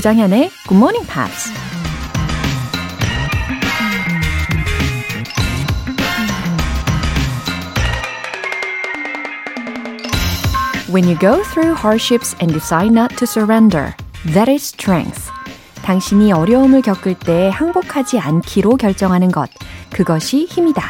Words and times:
조장현의 0.00 0.50
Good 0.66 0.76
Morning 0.76 1.06
Pops. 1.06 1.52
When 10.90 11.04
you 11.04 11.18
go 11.18 11.42
through 11.42 11.74
hardships 11.74 12.34
and 12.40 12.50
decide 12.50 12.92
not 12.92 13.14
to 13.18 13.26
surrender, 13.26 13.94
that 14.32 14.50
is 14.50 14.64
strength. 14.64 15.30
당신이 15.82 16.32
어려움을 16.32 16.80
겪을 16.80 17.16
때 17.18 17.50
항복하지 17.52 18.18
않기로 18.20 18.78
결정하는 18.78 19.30
것, 19.30 19.50
그것이 19.92 20.46
힘이다. 20.46 20.82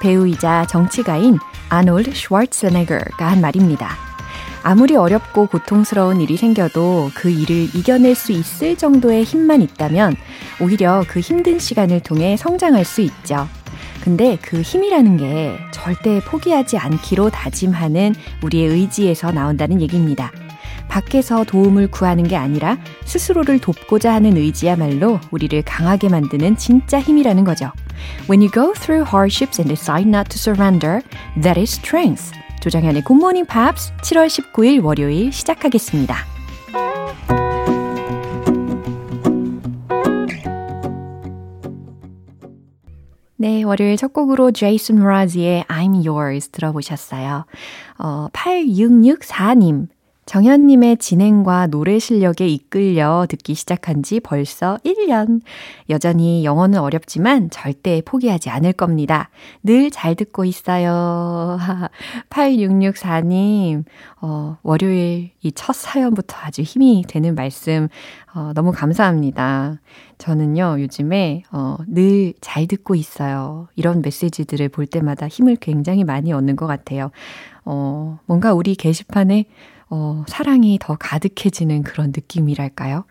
배우이자 0.00 0.66
정치가인 0.66 1.38
아놀드 1.70 2.12
슈왈츠네거가 2.14 3.26
한 3.26 3.40
말입니다. 3.40 4.15
아무리 4.66 4.96
어렵고 4.96 5.46
고통스러운 5.46 6.20
일이 6.20 6.36
생겨도 6.36 7.12
그 7.14 7.30
일을 7.30 7.72
이겨낼 7.72 8.16
수 8.16 8.32
있을 8.32 8.74
정도의 8.74 9.22
힘만 9.22 9.62
있다면 9.62 10.16
오히려 10.60 11.04
그 11.06 11.20
힘든 11.20 11.60
시간을 11.60 12.00
통해 12.00 12.36
성장할 12.36 12.84
수 12.84 13.00
있죠. 13.00 13.46
근데 14.02 14.36
그 14.42 14.62
힘이라는 14.62 15.18
게 15.18 15.56
절대 15.70 16.18
포기하지 16.18 16.78
않기로 16.78 17.30
다짐하는 17.30 18.16
우리의 18.42 18.70
의지에서 18.70 19.30
나온다는 19.30 19.80
얘기입니다. 19.80 20.32
밖에서 20.88 21.44
도움을 21.44 21.88
구하는 21.88 22.24
게 22.24 22.34
아니라 22.34 22.76
스스로를 23.04 23.60
돕고자 23.60 24.12
하는 24.12 24.36
의지야말로 24.36 25.20
우리를 25.30 25.62
강하게 25.62 26.08
만드는 26.08 26.56
진짜 26.56 26.98
힘이라는 26.98 27.44
거죠. 27.44 27.70
When 28.28 28.40
you 28.40 28.50
go 28.50 28.72
through 28.72 29.08
hardships 29.08 29.60
and 29.60 29.72
decide 29.72 30.08
not 30.08 30.28
to 30.30 30.36
surrender, 30.36 31.02
that 31.40 31.56
is 31.56 31.70
strength. 31.70 32.32
Good 32.68 33.12
Morning 33.12 33.46
Pops 33.46 33.92
7월 34.02 34.26
19일 34.26 34.84
월요일 34.84 35.30
시작하겠습니다. 35.30 36.16
네, 43.36 43.62
월요일 43.62 43.96
첫 43.96 44.12
곡으로 44.12 44.50
제이슨 44.50 44.96
브라지의 44.96 45.62
I'm 45.68 46.04
Yours 46.04 46.48
들어보셨어요. 46.48 47.46
어, 48.00 48.28
8664님. 48.32 49.86
정현님의 50.26 50.96
진행과 50.96 51.68
노래 51.68 52.00
실력에 52.00 52.48
이끌려 52.48 53.26
듣기 53.28 53.54
시작한 53.54 54.02
지 54.02 54.18
벌써 54.18 54.76
1년. 54.84 55.40
여전히 55.88 56.44
영어는 56.44 56.80
어렵지만 56.80 57.48
절대 57.50 58.02
포기하지 58.04 58.50
않을 58.50 58.72
겁니다. 58.72 59.30
늘 59.62 59.88
잘 59.92 60.16
듣고 60.16 60.44
있어요. 60.44 61.58
8664님, 62.28 63.84
어, 64.20 64.58
월요일 64.64 65.30
이 65.42 65.52
첫 65.54 65.74
사연부터 65.76 66.36
아주 66.42 66.62
힘이 66.62 67.04
되는 67.06 67.36
말씀, 67.36 67.86
어, 68.34 68.50
너무 68.52 68.72
감사합니다. 68.72 69.80
저는요, 70.18 70.78
요즘에, 70.80 71.44
어, 71.52 71.76
늘 71.86 72.34
잘 72.40 72.66
듣고 72.66 72.96
있어요. 72.96 73.68
이런 73.76 74.02
메시지들을 74.02 74.70
볼 74.70 74.86
때마다 74.86 75.28
힘을 75.28 75.54
굉장히 75.56 76.02
많이 76.02 76.32
얻는 76.32 76.56
것 76.56 76.66
같아요. 76.66 77.12
어, 77.64 78.18
뭔가 78.26 78.52
우리 78.54 78.74
게시판에 78.74 79.44
어, 79.88 80.24
사랑이 80.26 80.78
더 80.80 80.96
가득해지는 80.96 81.82
그런 81.82 82.08
느낌이랄까요? 82.08 83.04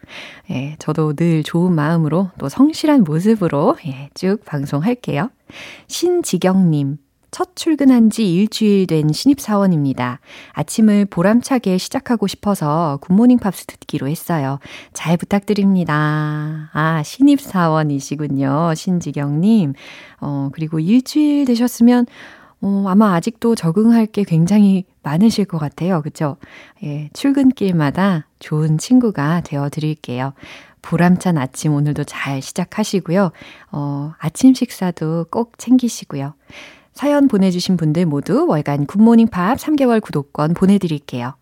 예, 0.52 0.76
저도 0.80 1.14
늘 1.14 1.44
좋은 1.44 1.74
마음으로 1.74 2.32
또 2.38 2.50
성실한 2.50 3.04
모습으로 3.04 3.78
예, 3.88 4.10
쭉 4.14 4.44
방송할게요. 4.46 5.30
신지경님. 5.88 6.98
첫 7.32 7.54
출근한 7.54 8.10
지 8.10 8.34
일주일 8.34 8.88
된 8.88 9.12
신입사원입니다. 9.12 10.22
아침을 10.54 11.04
보람차게 11.04 11.78
시작하고 11.78 12.28
싶어서 12.28 12.98
굿모닝 13.02 13.40
팝스 13.40 13.66
듣기로 13.66 14.08
했어요. 14.08 14.60
잘 14.94 15.18
부탁드립니다. 15.18 16.70
아, 16.72 17.04
신입사원이시군요. 17.04 18.74
신지경님. 18.76 19.74
어, 20.22 20.50
그리고 20.54 20.80
일주일 20.80 21.44
되셨으면 21.44 22.06
어, 22.66 22.86
아마 22.88 23.14
아직도 23.14 23.54
적응할 23.54 24.08
게 24.08 24.24
굉장히 24.24 24.86
많으실 25.04 25.46
것 25.46 25.60
같아요. 25.60 26.02
그쵸? 26.02 26.38
예, 26.84 27.12
출근길마다 27.14 28.26
좋은 28.40 28.80
친구가 28.80 29.42
되어 29.42 29.70
드릴게요. 29.70 30.34
보람찬 30.82 31.38
아침 31.38 31.74
오늘도 31.74 32.06
잘 32.06 32.42
시작하시고요. 32.42 33.32
어, 33.72 34.14
아침 34.18 34.56
식사도 34.56 35.28
꼭 35.30 35.60
챙기시고요. 35.60 36.34
사연 36.92 37.28
보내주신 37.28 37.78
분들 37.78 38.08
모두 38.08 38.48
월간 38.48 38.88
굿모닝 38.88 39.28
팝스 39.28 39.58
3개월 39.60 40.02
구독권 40.02 40.56
보내드릴게요. 40.56 41.36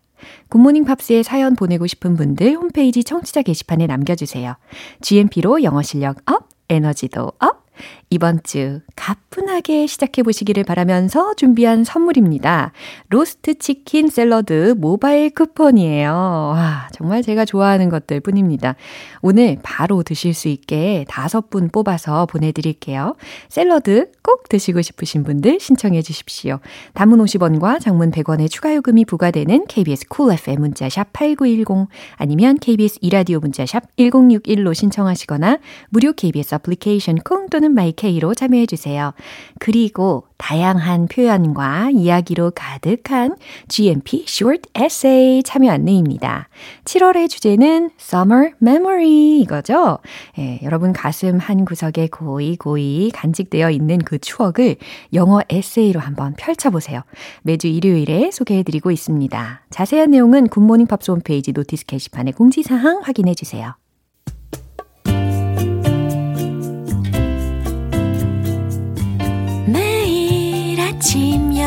굿모닝 0.50 0.84
팝스에 0.84 1.22
사연 1.22 1.56
보내고 1.56 1.86
싶은 1.86 2.16
분들 2.16 2.54
홈페이지 2.54 3.02
청취자 3.02 3.40
게시판에 3.40 3.86
남겨주세요. 3.86 4.56
GMP로 5.00 5.62
영어 5.62 5.80
실력 5.80 6.18
up, 6.30 6.48
에너지도 6.68 7.32
up! 7.38 7.63
이번 8.10 8.40
주 8.42 8.80
가뿐하게 8.96 9.86
시작해 9.86 10.22
보시기를 10.22 10.64
바라면서 10.64 11.34
준비한 11.34 11.84
선물입니다. 11.84 12.72
로스트 13.10 13.58
치킨 13.58 14.08
샐러드 14.08 14.74
모바일 14.76 15.30
쿠폰이에요. 15.30 16.10
와, 16.10 16.88
정말 16.92 17.22
제가 17.22 17.44
좋아하는 17.44 17.88
것들 17.88 18.20
뿐입니다. 18.20 18.74
오늘 19.22 19.58
바로 19.62 20.02
드실 20.02 20.34
수 20.34 20.48
있게 20.48 21.04
다섯 21.08 21.50
분 21.50 21.68
뽑아서 21.68 22.26
보내드릴게요. 22.26 23.14
샐러드 23.48 24.10
꼭 24.22 24.48
드시고 24.48 24.82
싶으신 24.82 25.22
분들 25.22 25.60
신청해 25.60 26.02
주십시오. 26.02 26.58
단문 26.94 27.20
50원과 27.24 27.80
장문 27.80 28.10
100원의 28.10 28.50
추가 28.50 28.74
요금이 28.74 29.04
부과되는 29.04 29.66
KBS 29.66 30.08
쿨 30.08 30.24
Cool 30.24 30.34
FM 30.38 30.60
문자샵 30.60 31.12
8910 31.12 31.88
아니면 32.16 32.56
KBS 32.58 32.98
이라디오 33.02 33.40
문자샵 33.40 33.96
1061로 33.96 34.74
신청하시거나 34.74 35.58
무료 35.90 36.12
KBS 36.12 36.54
애플리케이션 36.56 37.16
콩 37.16 37.48
또는 37.48 37.63
마이 37.72 37.94
K로 38.04 38.34
참여해주세요. 38.34 39.14
그리고 39.58 40.26
다양한 40.36 41.06
표현과 41.06 41.90
이야기로 41.94 42.50
가득한 42.54 43.36
GMP 43.68 44.24
Short 44.28 44.68
Essay 44.78 45.42
참여 45.42 45.70
안내입니다. 45.70 46.48
7월의 46.84 47.30
주제는 47.30 47.90
Summer 47.98 48.50
Memory 48.60 49.40
이거죠. 49.40 49.98
예, 50.38 50.60
여러분 50.62 50.92
가슴 50.92 51.38
한 51.38 51.64
구석에 51.64 52.08
고이 52.08 52.56
고이 52.56 53.10
간직되어 53.14 53.70
있는 53.70 53.98
그 53.98 54.18
추억을 54.18 54.76
영어 55.14 55.40
에세이로 55.48 56.00
한번 56.00 56.34
펼쳐보세요. 56.36 57.02
매주 57.42 57.68
일요일에 57.68 58.30
소개해드리고 58.30 58.90
있습니다. 58.90 59.62
자세한 59.70 60.10
내용은 60.10 60.48
굿모닝 60.48 60.86
팝스 60.86 61.10
홈페이지 61.10 61.52
notice 61.52 61.86
게시판에 61.86 62.32
공지사항 62.32 63.00
확인해주세요. 63.02 63.74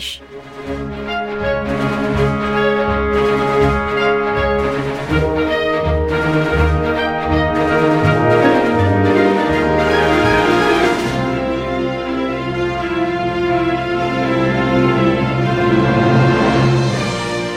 English. 0.00 0.22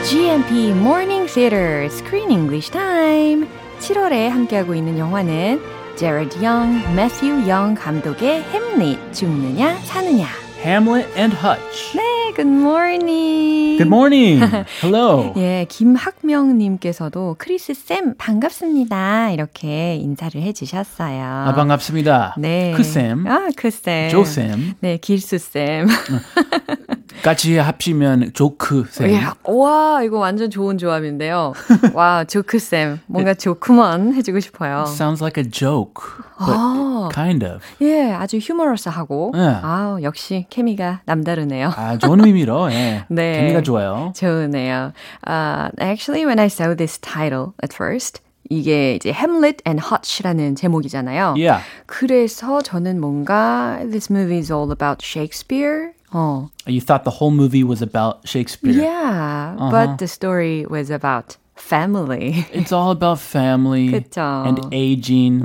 GMP 0.04 0.74
Morning 0.74 1.26
Theater 1.26 1.88
Screen 1.88 2.30
English 2.30 2.70
Time. 2.70 3.48
7월에 3.80 4.28
함께하고 4.28 4.74
있는 4.74 4.98
영화는 4.98 5.60
제러드 5.96 6.42
영, 6.42 6.80
매튜 6.94 7.48
영 7.48 7.74
감독의 7.74 8.42
햄릿 8.42 9.12
죽느냐 9.12 9.74
사느냐. 9.84 10.44
Hamlet 10.64 11.06
and 11.14 11.36
Hutch. 11.36 11.94
네, 11.94 12.03
good 12.34 12.48
morning. 12.48 13.78
Good 13.78 13.86
morning. 13.88 14.40
Hello. 14.82 15.32
예, 15.36 15.66
김학명님께서도 15.68 17.36
크리스 17.38 17.74
쌤 17.74 18.14
반갑습니다. 18.16 19.30
이렇게 19.30 19.96
인사를 19.96 20.40
해주셨어요. 20.40 21.22
아, 21.24 21.52
반갑습니다. 21.54 22.34
네. 22.38 22.72
크 22.76 22.82
쌤. 22.82 23.26
아, 23.26 23.48
크 23.56 23.70
쌤. 23.70 24.10
조 24.10 24.24
쌤. 24.24 24.74
네, 24.80 24.96
길수 24.96 25.38
쌤. 25.38 25.86
같이 27.22 27.56
합치면 27.56 28.32
조크 28.34 28.84
쌤. 28.90 29.10
예, 29.10 29.20
와, 29.44 30.02
이거 30.02 30.18
완전 30.18 30.50
좋은 30.50 30.76
조합인데요. 30.76 31.54
와, 31.94 32.24
조크 32.24 32.58
쌤. 32.58 33.00
뭔가 33.06 33.32
조크만 33.34 34.14
해주고 34.14 34.40
싶어요. 34.40 34.84
Sounds 34.88 35.22
like 35.22 35.42
a 35.42 35.48
joke. 35.48 36.02
But 36.38 36.56
아. 36.58 37.08
kind 37.14 37.46
of. 37.46 37.60
예, 37.80 38.10
아주 38.12 38.38
humorous하고. 38.38 39.32
네. 39.34 39.40
아 39.62 39.96
역시 40.02 40.46
케미가 40.50 41.00
남다르네요. 41.06 41.72
아, 41.76 41.96
좋은 42.23 42.23
의미로, 42.25 42.71
예. 42.71 43.05
네. 43.09 43.33
재미가 43.33 43.61
좋아요. 43.61 44.13
좋네요. 44.15 44.93
Uh, 45.27 45.69
actually, 45.79 46.25
when 46.25 46.39
I 46.39 46.47
saw 46.47 46.73
this 46.73 46.97
title 46.99 47.53
at 47.61 47.73
first, 47.73 48.21
이게 48.49 48.95
이제 48.95 49.11
Hamlet 49.11 49.61
and 49.65 49.79
Hutch라는 49.79 50.55
제목이잖아요. 50.55 51.35
Yeah. 51.37 51.63
그래서 51.85 52.61
저는 52.61 52.99
뭔가 52.99 53.79
this 53.91 54.09
movie 54.11 54.39
is 54.39 54.51
all 54.51 54.71
about 54.71 55.03
Shakespeare. 55.03 55.93
어. 56.11 56.49
You 56.65 56.81
thought 56.81 57.03
the 57.03 57.11
whole 57.11 57.31
movie 57.31 57.63
was 57.63 57.81
about 57.81 58.27
Shakespeare. 58.27 58.73
Yeah, 58.73 59.55
but 59.69 59.99
the 59.99 60.07
story 60.07 60.65
was 60.67 60.89
about 60.89 61.37
family. 61.55 62.45
It's 62.51 62.71
all 62.71 62.89
about 62.89 63.19
family 63.19 63.89
그쵸. 63.91 64.47
and 64.47 64.59
aging, 64.71 65.43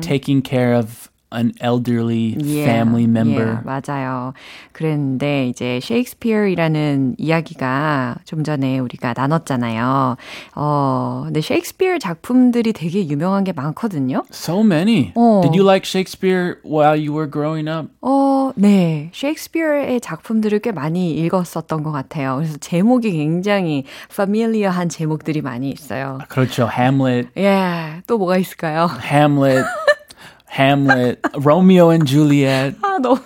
taking 0.00 0.42
care 0.42 0.74
of 0.74 1.10
an 1.31 1.53
elderly 1.61 2.35
Yeah, 2.39 2.65
family 2.65 3.03
member. 3.05 3.45
yeah, 3.45 3.61
맞아요. 3.63 4.33
그랬는데 4.73 5.47
이제 5.47 5.79
셰익스피어이라는 5.81 7.15
이야기가 7.17 8.15
좀 8.25 8.43
전에 8.43 8.79
우리가 8.79 9.13
나눴잖아요. 9.15 10.17
어, 10.55 11.21
근데 11.25 11.41
셰익스피어 11.41 11.99
작품들이 11.99 12.73
되게 12.73 13.07
유명한 13.07 13.43
게 13.43 13.51
많거든요. 13.51 14.23
So 14.31 14.61
many. 14.61 15.11
어. 15.15 15.41
Did 15.43 15.55
you 15.57 15.63
like 15.63 15.85
Shakespeare 15.85 16.55
while 16.65 16.97
you 16.97 17.13
were 17.13 17.29
growing 17.29 17.69
up? 17.69 17.89
어, 18.01 18.51
네. 18.55 19.11
셰익스피어의 19.13 20.01
작품들을 20.01 20.59
꽤 20.59 20.71
많이 20.71 21.11
읽었었던 21.17 21.83
것 21.83 21.91
같아요. 21.91 22.37
그래서 22.37 22.57
제목이 22.57 23.11
굉장히 23.11 23.83
familiar한 24.11 24.89
제목들이 24.89 25.41
많이 25.41 25.69
있어요. 25.69 26.19
그렇죠. 26.29 26.67
Hamlet, 26.75 27.29
예, 27.37 28.01
또 28.07 28.17
뭐가 28.17 28.37
있을까요? 28.37 28.89
Hamlet, 29.03 29.63
Hamlet, 30.48 31.18
Romeo 31.42 31.90
and 31.90 32.06
Juliet. 32.06 32.76
아, 32.82 32.98
너무, 33.00 33.18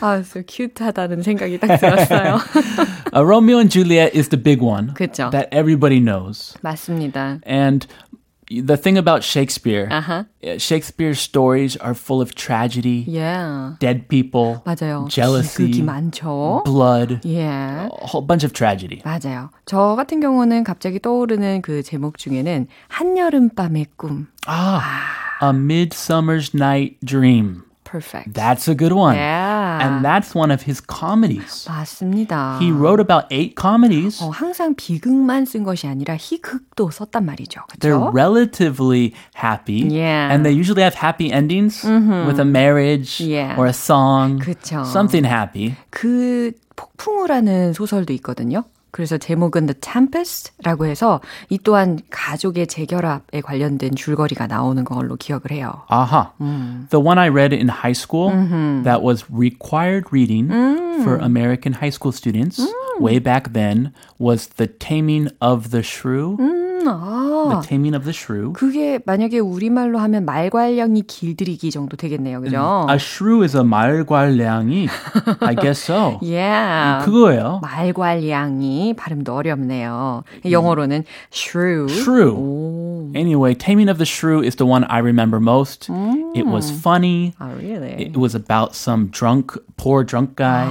아, 0.00 0.18
so 0.20 0.42
cute하다는 0.42 1.22
생각이 1.22 1.58
딱 1.58 1.78
들었어요. 1.78 2.38
Uh, 3.14 3.24
Romeo 3.24 3.58
and 3.58 3.70
Juliet 3.70 4.14
is 4.14 4.28
the 4.28 4.36
big 4.36 4.60
one 4.60 4.92
그쵸. 4.92 5.30
that 5.30 5.48
everybody 5.50 5.98
knows. 5.98 6.54
맞습니다. 6.62 7.40
And 7.46 7.86
the 8.52 8.78
thing 8.78 8.96
about 8.96 9.22
Shakespeare, 9.22 9.88
아하. 9.90 10.24
uh, 10.42 10.56
Shakespeare's 10.56 11.20
stories 11.20 11.76
are 11.76 11.92
full 11.92 12.22
of 12.22 12.34
tragedy, 12.34 13.04
Yeah. 13.06 13.76
dead 13.78 14.08
people, 14.08 14.62
맞아요. 14.64 15.06
jealousy, 15.10 15.66
비극이 15.68 15.82
많죠. 15.84 16.62
blood, 16.64 17.20
예. 17.26 17.44
a 17.44 17.88
whole 18.08 18.22
bunch 18.26 18.44
of 18.44 18.54
tragedy. 18.54 19.02
맞아요. 19.04 19.50
저 19.66 19.94
같은 19.96 20.20
경우는 20.20 20.64
갑자기 20.64 20.98
떠오르는 20.98 21.60
그 21.60 21.82
제목 21.82 22.16
중에는 22.16 22.68
한여름밤의 22.88 23.86
꿈. 23.96 24.28
Ah, 24.46 24.80
A 25.42 25.52
Midsummer's 25.52 26.54
Night 26.54 26.96
Dream. 27.04 27.64
Perfect. 27.93 28.33
That's 28.33 28.67
a 28.67 28.73
good 28.73 28.91
one. 28.93 29.13
Yeah. 29.15 29.77
And 29.85 30.03
that's 30.03 30.33
one 30.33 30.49
of 30.49 30.63
his 30.65 30.81
comedies. 30.81 31.67
맞습니다. 31.69 32.57
He 32.59 32.71
wrote 32.71 32.99
about 32.99 33.25
eight 33.29 33.53
comedies. 33.55 34.17
어, 34.19 34.31
항상 34.31 34.73
비극만 34.73 35.45
쓴 35.45 35.63
것이 35.63 35.85
아니라 35.85 36.15
희극도 36.17 36.89
썼단 36.89 37.23
말이죠. 37.23 37.61
They're 37.79 37.99
그렇죠? 37.99 38.11
relatively 38.11 39.13
happy. 39.35 39.85
Yeah. 39.93 40.33
And 40.33 40.43
they 40.43 40.53
usually 40.57 40.81
have 40.81 40.95
happy 40.95 41.31
endings 41.31 41.85
with 41.85 42.39
a 42.39 42.45
marriage 42.45 43.21
Yeah. 43.21 43.53
or 43.59 43.67
a 43.67 43.73
song. 43.73 44.39
그쵸. 44.39 44.81
Something 44.85 45.23
happy. 45.27 45.75
그 45.91 46.51
폭풍을 46.75 47.29
하는 47.29 47.73
소설도 47.73 48.11
있거든요. 48.13 48.63
그래서 48.93 49.17
제목은 49.17 49.65
The 49.65 49.73
Tempest라고 49.81 50.85
해서 50.85 51.19
이 51.49 51.57
또한 51.57 51.99
가족의 52.11 52.67
재결합에 52.67 53.41
관련된 53.41 53.95
줄거리가 53.95 54.45
나오는 54.45 54.83
걸로 54.83 55.15
기억을 55.15 55.49
해요. 55.49 55.81
Aha. 55.91 56.33
The 56.91 57.03
one 57.03 57.17
I 57.17 57.27
read 57.27 57.55
in 57.55 57.69
high 57.69 57.97
school 57.97 58.29
that 58.83 59.03
was 59.03 59.25
required 59.33 60.05
reading 60.13 60.47
for 61.01 61.17
American 61.17 61.73
high 61.73 61.91
school 61.91 62.13
students 62.13 62.61
way 62.99 63.17
back 63.17 63.53
then 63.53 63.91
was 64.19 64.47
The 64.47 64.67
Taming 64.67 65.29
of 65.41 65.71
the 65.71 65.81
Shrew. 65.81 66.37
아, 66.85 67.47
The 67.49 67.67
Taming 67.69 67.95
of 67.95 68.03
the 68.03 68.11
Shrew. 68.13 68.51
그게 68.51 68.99
만약에 69.05 69.39
우리말로 69.39 69.99
하면 69.99 70.25
말괄량이 70.25 71.03
길들이기 71.03 71.71
정도 71.71 71.95
되겠네요. 71.95 72.41
그죠? 72.41 72.85
A 72.89 72.97
shrew 72.97 73.41
is 73.41 73.55
a 73.55 73.63
말괄량이. 73.63 74.89
I 75.39 75.55
guess 75.55 75.81
so. 75.81 76.19
yeah. 76.21 77.05
그거예요. 77.05 77.61
말괄량이 77.63 78.82
발음도 78.96 79.34
어렵네요. 79.34 80.24
영어로는 80.44 81.04
shrew. 81.32 81.88
Shrew. 81.88 82.34
오. 82.36 83.12
Anyway, 83.14 83.54
Taming 83.54 83.88
of 83.88 83.98
the 83.98 84.04
Shrew 84.04 84.42
is 84.42 84.56
the 84.56 84.66
one 84.66 84.84
I 84.84 84.98
remember 84.98 85.40
most. 85.40 85.88
It 86.34 86.46
was 86.46 86.70
funny. 86.70 87.32
아, 87.40 87.56
really? 87.56 87.92
It 87.98 88.16
was 88.16 88.34
about 88.34 88.74
some 88.74 89.08
drunk, 89.08 89.56
poor 89.76 90.04
drunk 90.04 90.36
guy 90.36 90.66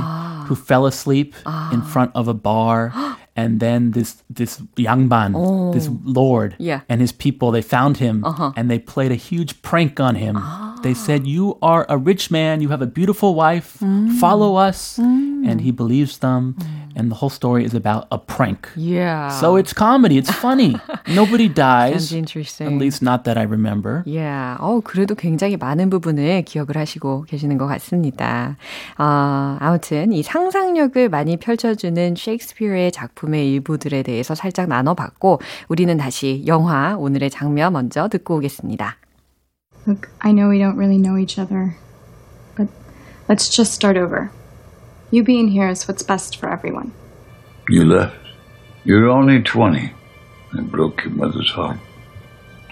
who 0.48 0.56
fell 0.56 0.86
asleep 0.86 1.34
in 1.74 1.82
front 1.82 2.12
of 2.14 2.28
a 2.28 2.34
bar. 2.34 2.94
And 3.38 3.60
then 3.60 3.92
this 3.92 4.18
this 4.34 4.58
양반, 4.78 5.38
this 5.72 5.90
lord, 6.04 6.56
Yeah. 6.58 6.82
and 6.90 7.02
his 7.02 7.12
people, 7.12 7.52
they 7.52 7.62
found 7.62 7.98
him 7.98 8.26
and 8.58 8.66
they 8.70 8.80
played 8.80 9.12
a 9.12 9.20
huge 9.20 9.62
prank 9.62 10.00
on 10.00 10.16
him. 10.16 10.42
They 10.82 10.94
said, 10.98 11.26
"You 11.30 11.58
are 11.62 11.86
a 11.90 11.98
rich 12.02 12.30
man. 12.34 12.62
You 12.62 12.70
have 12.70 12.82
a 12.82 12.90
beautiful 12.90 13.36
wife. 13.38 13.78
Follow 14.18 14.58
us." 14.58 14.98
And 14.98 15.62
he 15.62 15.70
believes 15.70 16.18
them. 16.18 16.58
And 16.95 17.11
the 17.11 17.17
whole 17.17 17.31
story 17.31 17.65
is 17.65 17.75
about 17.75 18.07
a 18.11 18.19
prank. 18.19 18.69
yeah. 18.77 19.29
So 19.41 19.57
it's 19.57 19.73
comedy. 19.73 20.19
It's 20.19 20.31
funny. 20.31 20.77
Nobody 21.09 21.49
dies. 21.49 22.09
Sounds 22.09 22.13
interesting. 22.13 22.67
At 22.67 22.79
least 22.79 23.03
not 23.03 23.25
that 23.25 23.39
I 23.39 23.45
remember. 23.45 24.03
Yeah. 24.05 24.59
어, 24.61 24.81
그래도 24.85 25.15
굉장히 25.15 25.57
많은 25.57 25.89
부분을 25.91 26.43
기억을 26.43 26.77
하시고 26.77 27.25
계시는 27.29 27.57
것 27.57 27.67
같습니다. 27.67 28.57
어, 28.99 29.57
아무튼 29.61 30.13
이 30.13 30.23
상상력을 30.23 31.09
많이 31.09 31.37
펼쳐주는 31.39 32.15
셰익스피어의 32.17 32.93
작품의 32.93 33.51
일부들에 33.53 34.03
대해서 34.03 34.35
살짝 34.35 34.69
나눠봤고, 34.69 35.41
우리는 35.69 35.97
다시 35.97 36.45
영화 36.47 36.97
오늘의 36.99 37.31
장면 37.31 37.73
먼저 37.73 38.09
듣고 38.09 38.37
오겠습니다. 38.37 38.97
Look, 39.87 40.11
I 40.21 40.33
know 40.33 40.51
we 40.51 40.59
don't 40.59 40.77
really 40.77 40.99
know 40.99 41.19
each 41.19 41.41
other, 41.41 41.75
but 42.57 42.69
let's 43.29 43.49
just 43.49 43.73
start 43.73 43.99
over. 43.99 44.31
You 45.13 45.23
being 45.23 45.49
here 45.49 45.69
is 45.69 45.87
what's 45.87 46.03
best 46.03 46.39
for 46.39 46.51
everyone. 46.51 46.91
You 47.69 47.85
left. 47.85 48.17
You're 48.83 49.11
only 49.11 49.43
20. 49.43 49.93
I 50.59 50.61
broke 50.63 51.05
your 51.05 51.13
mother's 51.13 51.51
heart. 51.51 51.77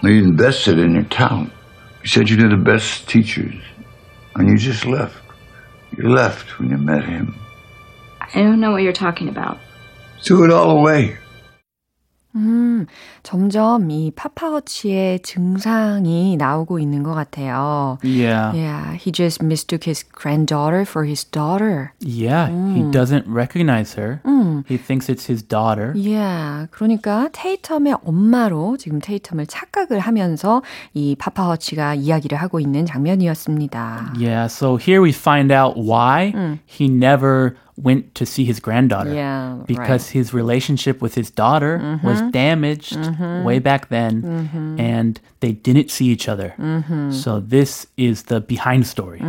You 0.01 0.23
invested 0.23 0.79
in 0.79 0.95
your 0.95 1.03
talent. 1.03 1.53
You 2.01 2.07
said 2.07 2.31
you 2.31 2.37
knew 2.37 2.49
the 2.49 2.57
best 2.57 3.07
teachers. 3.07 3.53
And 4.33 4.49
you 4.49 4.57
just 4.57 4.87
left. 4.87 5.21
You 5.95 6.09
left 6.09 6.57
when 6.57 6.71
you 6.71 6.77
met 6.77 7.05
him. 7.05 7.35
I 8.19 8.41
don't 8.41 8.59
know 8.59 8.71
what 8.71 8.81
you're 8.81 8.91
talking 8.91 9.29
about. 9.29 9.59
Threw 10.23 10.43
it 10.43 10.51
all 10.51 10.79
away. 10.79 11.19
음, 12.35 12.85
점점 13.23 13.91
이 13.91 14.11
파파워치의 14.15 15.19
증상이 15.21 16.37
나오고 16.37 16.79
있는 16.79 17.03
것 17.03 17.13
같아요. 17.13 17.97
Yeah. 18.03 18.55
Yeah, 18.55 18.95
he 18.95 19.11
just 19.11 19.43
mistook 19.43 19.83
his 19.85 20.03
granddaughter 20.03 20.81
for 20.81 21.05
his 21.05 21.23
daughter. 21.25 21.93
Yeah. 21.99 22.49
He 22.73 22.83
doesn't 22.91 23.25
recognize 23.27 23.93
her. 23.95 24.21
He 24.67 24.77
thinks 24.77 25.09
it's 25.09 25.25
his 25.25 25.41
daughter. 25.41 25.93
Yeah, 25.95 26.67
그러니까 26.71 27.29
테이텀의 27.31 28.01
엄마로 28.05 28.77
지금 28.77 28.99
테이텀을 28.99 29.45
착각을 29.47 29.99
하면서 29.99 30.61
이 30.93 31.15
파파워치가 31.17 31.95
이야기를 31.95 32.37
하고 32.37 32.59
있는 32.59 32.85
장면이었습니다. 32.85 34.13
Yeah. 34.17 34.45
So 34.45 34.77
here 34.77 35.01
we 35.01 35.11
find 35.11 35.51
out 35.51 35.77
why 35.77 36.33
he 36.65 36.87
never 36.87 37.55
went 37.80 38.14
to 38.14 38.24
see 38.24 38.44
his 38.44 38.58
granddaughter. 38.58 39.12
Yeah, 39.12 39.58
Because 39.66 40.08
his 40.08 40.32
relationship 40.32 41.02
with 41.02 41.14
his 41.14 41.30
daughter 41.30 42.00
was 42.02 42.22
damaged 42.32 42.96
way 43.44 43.58
back 43.58 43.88
then 43.90 44.76
and 44.78 45.20
they 45.40 45.52
didn't 45.52 45.90
see 45.90 46.06
each 46.06 46.28
other. 46.28 46.54
So 47.10 47.40
this 47.40 47.86
is 47.96 48.24
the 48.24 48.40
behind 48.40 48.86
story 48.86 49.20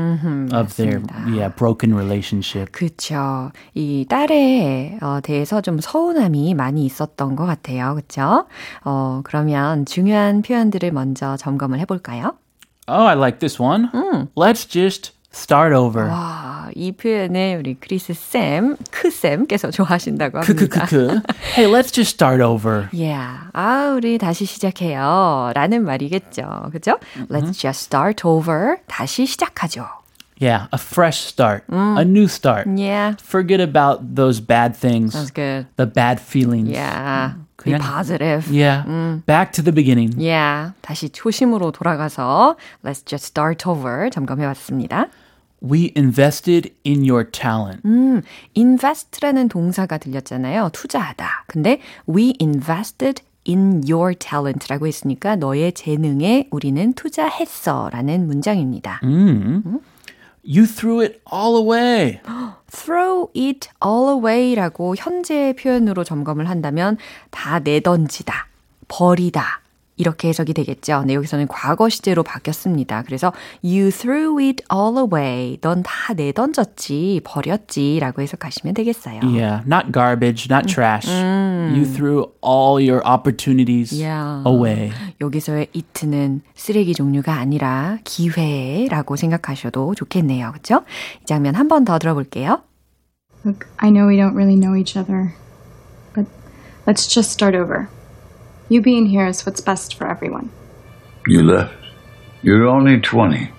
of 0.54 0.76
their 0.78 1.02
yeah, 1.28 1.50
broken 1.50 1.94
relationship. 1.94 2.72
그쵸. 2.72 3.52
이 3.76 4.06
딸에 4.08 4.98
어, 5.02 5.20
대해서 5.22 5.60
좀 5.62 5.80
서운함이 5.80 6.54
많이 6.54 6.86
있었던 6.86 7.36
것 7.36 7.46
같아요. 7.46 7.96
그쵸? 7.96 8.46
어, 8.86 9.22
그러면 9.24 9.86
중요한 9.86 10.42
표현들을 10.42 10.92
먼저 10.92 11.36
점검을 11.38 11.80
해볼까요? 11.80 12.36
Oh, 12.88 13.06
I 13.06 13.16
like 13.16 13.40
this 13.40 13.60
one. 13.60 13.90
Let's 14.36 14.66
just 14.66 15.12
start 15.35 15.75
over. 15.75 16.09
와, 16.11 16.69
이 16.75 16.93
표현을 16.93 17.57
우리 17.59 17.75
크리스 17.75 18.13
쌤, 18.15 18.77
크 18.91 19.11
쌤께서 19.11 19.71
좋아하신다고 19.71 20.39
합니다. 20.39 20.53
크크크크. 20.55 21.21
hey, 21.57 21.67
let's 21.71 21.93
just 21.93 22.13
start 22.15 22.43
over. 22.43 22.89
Yeah. 22.93 23.49
아, 23.53 23.93
우리 23.97 24.19
다시 24.19 24.45
시작해요. 24.45 25.53
라는 25.55 25.85
말이겠죠. 25.85 26.71
그죠? 26.73 26.99
Let's 27.31 27.59
just 27.59 27.83
start 27.85 28.27
over. 28.27 28.77
다시 28.87 29.27
시작하죠. 29.27 29.87
Yeah, 30.41 30.67
a 30.73 30.79
fresh 30.79 31.21
start, 31.29 31.63
a 31.71 32.03
new 32.05 32.25
start. 32.27 32.67
Yeah. 32.67 33.15
Forget 33.23 33.61
about 33.61 34.17
those 34.17 34.41
bad 34.41 34.75
things, 34.75 35.13
That's 35.15 35.31
good. 35.31 35.67
the 35.77 35.87
bad 35.87 36.19
feelings. 36.21 36.69
Yeah. 36.69 37.35
Be 37.63 37.71
그냥- 37.71 37.81
positive. 37.81 38.51
Yeah, 38.51 38.83
back 39.25 39.53
to 39.53 39.63
the 39.63 39.71
beginning. 39.71 40.19
Yeah. 40.19 40.73
다시 40.83 41.11
초심으로 41.11 41.71
돌아가서 41.71 42.57
let's 42.85 43.05
just 43.07 43.27
start 43.27 43.69
over 43.69 44.11
점검해 44.11 44.45
봤습니다. 44.47 45.07
We 45.63 45.93
invested 45.97 46.75
in 46.85 47.09
your 47.09 47.31
talent. 47.31 47.83
음, 47.85 48.23
invest라는 48.57 49.49
동사가 49.49 49.99
들렸잖아요. 49.99 50.71
투자하다. 50.73 51.45
근데 51.47 51.81
we 52.09 52.35
invested 52.41 53.23
in 53.47 53.83
your 53.89 54.15
talent라고 54.15 54.87
했으니까 54.87 55.37
너의 55.37 55.73
재능에 55.73 56.49
우리는 56.51 56.93
투자했어 56.95 57.91
라는 57.93 58.27
문장입니다. 58.27 59.01
You 60.45 60.67
threw 60.67 61.01
it 61.01 61.21
all 61.33 61.57
away. 61.57 62.21
throw 62.69 63.29
it 63.37 63.69
all 63.85 64.17
away라고 64.17 64.97
현재 64.97 65.55
표현으로 65.59 66.03
점검을 66.03 66.49
한다면 66.49 66.99
다 67.31 67.61
내던지다, 67.61 68.49
버리다. 68.89 69.62
이렇게 69.97 70.29
해석이 70.29 70.55
되겠죠. 70.55 71.01
근데 71.01 71.15
여기서는 71.15 71.47
과거 71.49 71.89
시제로 71.89 72.23
바뀌었습니다. 72.23 73.03
그래서 73.03 73.33
you 73.63 73.91
threw 73.91 74.39
it 74.43 74.65
all 74.73 74.97
away. 74.99 75.59
넌 75.61 75.83
다 75.83 76.15
내던졌지, 76.15 77.21
버렸지 77.25 77.99
라고 78.01 78.23
해석하시면 78.23 78.75
되겠어요. 78.75 79.21
Yeah, 79.23 79.63
not 79.67 79.93
garbage, 79.93 80.49
not 80.51 80.67
trash. 80.67 81.09
You 81.11 81.85
threw 81.85 82.33
all 82.45 82.81
your 82.83 83.03
opportunities 83.07 83.95
Yeah. 83.95 84.43
away. 84.47 84.93
여기서의 85.21 85.69
it는 85.75 86.41
쓰레기 86.55 86.95
종류가 86.95 87.35
아니라 87.35 87.99
기회라고 88.05 89.17
생각하셔도 89.17 89.95
좋겠네요. 89.95 90.51
그렇죠? 90.53 90.85
이 91.23 91.27
장면 91.27 91.55
한 91.55 91.69
번 91.69 91.85
더 91.85 91.99
들어볼게요. 91.99 92.63
Look, 93.45 93.67
I 93.79 93.91
know 93.91 94.07
we 94.09 94.17
don't 94.17 94.35
really 94.35 94.57
know 94.57 94.75
each 94.77 94.97
other, 94.99 95.35
but 96.15 96.27
let's 96.87 97.07
just 97.09 97.31
start 97.33 97.57
over. 97.57 97.89
You 98.73 98.81
being 98.81 99.05
here 99.05 99.27
is 99.27 99.45
what's 99.45 99.61
best 99.61 99.97
for 99.97 100.09
everyone. 100.09 100.51
You 101.27 101.43
left. 101.43 101.75
You're 102.41 102.67
only 102.67 102.99
20. 102.99 103.51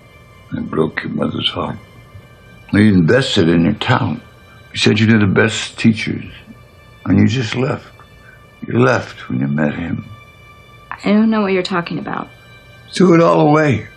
It 0.53 0.69
broke 0.71 1.03
your 1.03 1.11
mother's 1.11 1.51
heart. 1.51 1.77
We 2.71 2.87
invested 2.87 3.47
in 3.47 3.63
your 3.63 3.75
talent. 3.75 4.23
We 4.71 4.79
said 4.79 4.99
you 4.99 5.05
were 5.13 5.19
the 5.19 5.31
best 5.31 5.77
teachers. 5.77 6.25
And 7.05 7.19
you 7.19 7.27
just 7.27 7.55
left. 7.55 7.85
You 8.65 8.79
left 8.79 9.29
when 9.29 9.39
you 9.39 9.45
met 9.45 9.75
him. 9.75 10.03
I 10.89 11.11
don't 11.11 11.29
know 11.29 11.41
what 11.41 11.51
you're 11.51 11.61
talking 11.61 11.99
about. 11.99 12.27
Threw 12.91 13.13
it 13.13 13.21
all 13.21 13.49
away. 13.49 13.87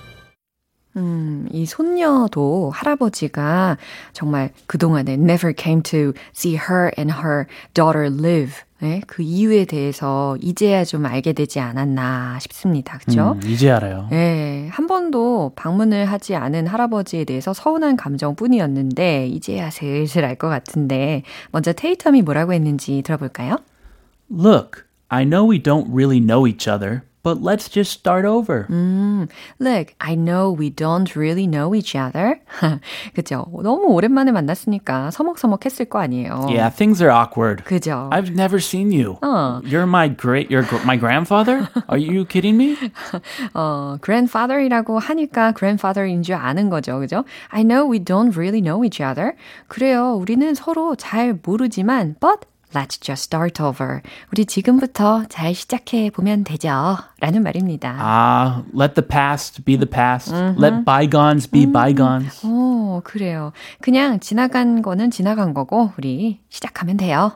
음, 0.97 1.47
이 1.53 1.67
손녀도 1.67 2.71
할아버지가 2.75 3.77
정말 4.13 4.51
그동안에 4.67 5.13
never 5.15 5.53
came 5.57 5.83
to 5.83 6.13
see 6.35 6.57
her 6.57 6.91
and 6.99 7.13
her 7.13 7.45
daughter 7.75 8.07
live. 8.07 8.55
네, 8.79 9.01
그 9.07 9.23
이유에 9.23 9.65
대해서 9.65 10.37
이제야 10.41 10.85
좀 10.85 11.07
알게 11.07 11.33
되지 11.33 11.61
않았나 11.61 12.39
싶습니다. 12.41 12.99
그죠? 12.99 13.39
음, 13.43 13.49
이제 13.49 13.71
알아요. 13.71 14.07
네, 14.11 14.69
한 14.71 14.87
번도 14.87 15.53
방문을 15.57 16.05
하지 16.07 16.35
않은 16.35 16.67
할아버지에 16.67 17.25
대해서 17.25 17.55
서운한 17.55 17.97
감정뿐이었는데 17.97 19.29
이제야 19.29 19.71
슬슬 19.71 20.25
알 20.25 20.37
것 20.37 20.49
같은데 20.49 21.23
먼저 21.53 21.73
테이텀이 21.73 22.23
뭐라고 22.23 22.53
했는지 22.53 23.01
들어볼까요? 23.03 23.57
Look, 24.31 24.85
I 25.09 25.25
know 25.25 25.51
we 25.51 25.63
don't 25.63 25.89
really 25.91 26.21
know 26.21 26.47
each 26.47 26.69
other, 26.69 27.01
but 27.27 27.43
let's 27.43 27.69
just 27.69 27.91
start 27.91 28.25
over. 28.25 28.69
Look, 29.59 29.95
I 30.01 30.15
know 30.15 30.53
we 30.53 30.71
don't 30.71 31.17
really 31.17 31.49
know 31.49 31.75
each 31.75 31.97
other. 31.97 32.39
그죠? 33.17 33.47
너무 33.65 33.89
오랜만에 33.89 34.31
만났으니까 34.31 35.11
서먹서먹했을 35.11 35.87
거 35.87 35.99
아니에요. 35.99 36.47
Yeah, 36.49 36.71
things 36.71 37.03
are 37.03 37.11
awkward. 37.11 37.65
그죠? 37.65 38.09
I've 38.13 38.31
never 38.31 38.61
seen 38.61 38.93
you. 38.93 39.19
어. 39.23 39.61
You're 39.65 39.89
my 39.89 40.07
great, 40.07 40.51
you're 40.51 40.65
my 40.85 40.97
grandfather? 40.97 41.69
Are 41.89 41.99
you 41.99 42.25
kidding 42.27 42.55
me? 42.55 42.77
어, 43.55 43.99
grandfather이라고 44.01 45.01
하니까 45.01 45.53
grandfather인 45.53 46.23
줄 46.23 46.37
아는 46.37 46.71
거죠. 46.71 47.01
그죠? 47.01 47.25
I 47.51 47.65
know 47.65 47.91
we 47.91 47.99
don't 47.99 48.37
really 48.37 48.63
know 48.63 48.85
each 48.85 49.03
other. 49.03 49.35
그래요. 49.67 50.15
우리는 50.15 50.55
서로 50.55 50.95
잘 50.95 51.37
모르지만 51.43 52.15
but 52.21 52.47
let's 52.77 53.01
just 53.01 53.25
start 53.25 53.63
over. 53.63 54.03
우리 54.31 54.45
지금부터 54.45 55.25
잘 55.31 55.55
시작해 55.55 56.11
보면 56.11 56.45
되죠. 56.45 56.99
라는 57.21 57.43
말입니다. 57.43 57.97
Ah, 57.99 58.63
let 58.79 58.95
the 58.95 59.07
past 59.07 59.65
be 59.65 59.77
the 59.77 59.89
past. 59.89 60.31
Let 60.61 60.85
bygones 60.85 61.51
be 61.51 61.65
bygones. 61.65 62.47
오, 62.47 63.01
그래요. 63.03 63.53
그냥 63.81 64.21
지나간 64.21 64.83
거는 64.83 65.11
지나간 65.11 65.55
거고 65.55 65.93
우리 65.97 66.41
시작하면 66.51 66.99
돼요. 66.99 67.33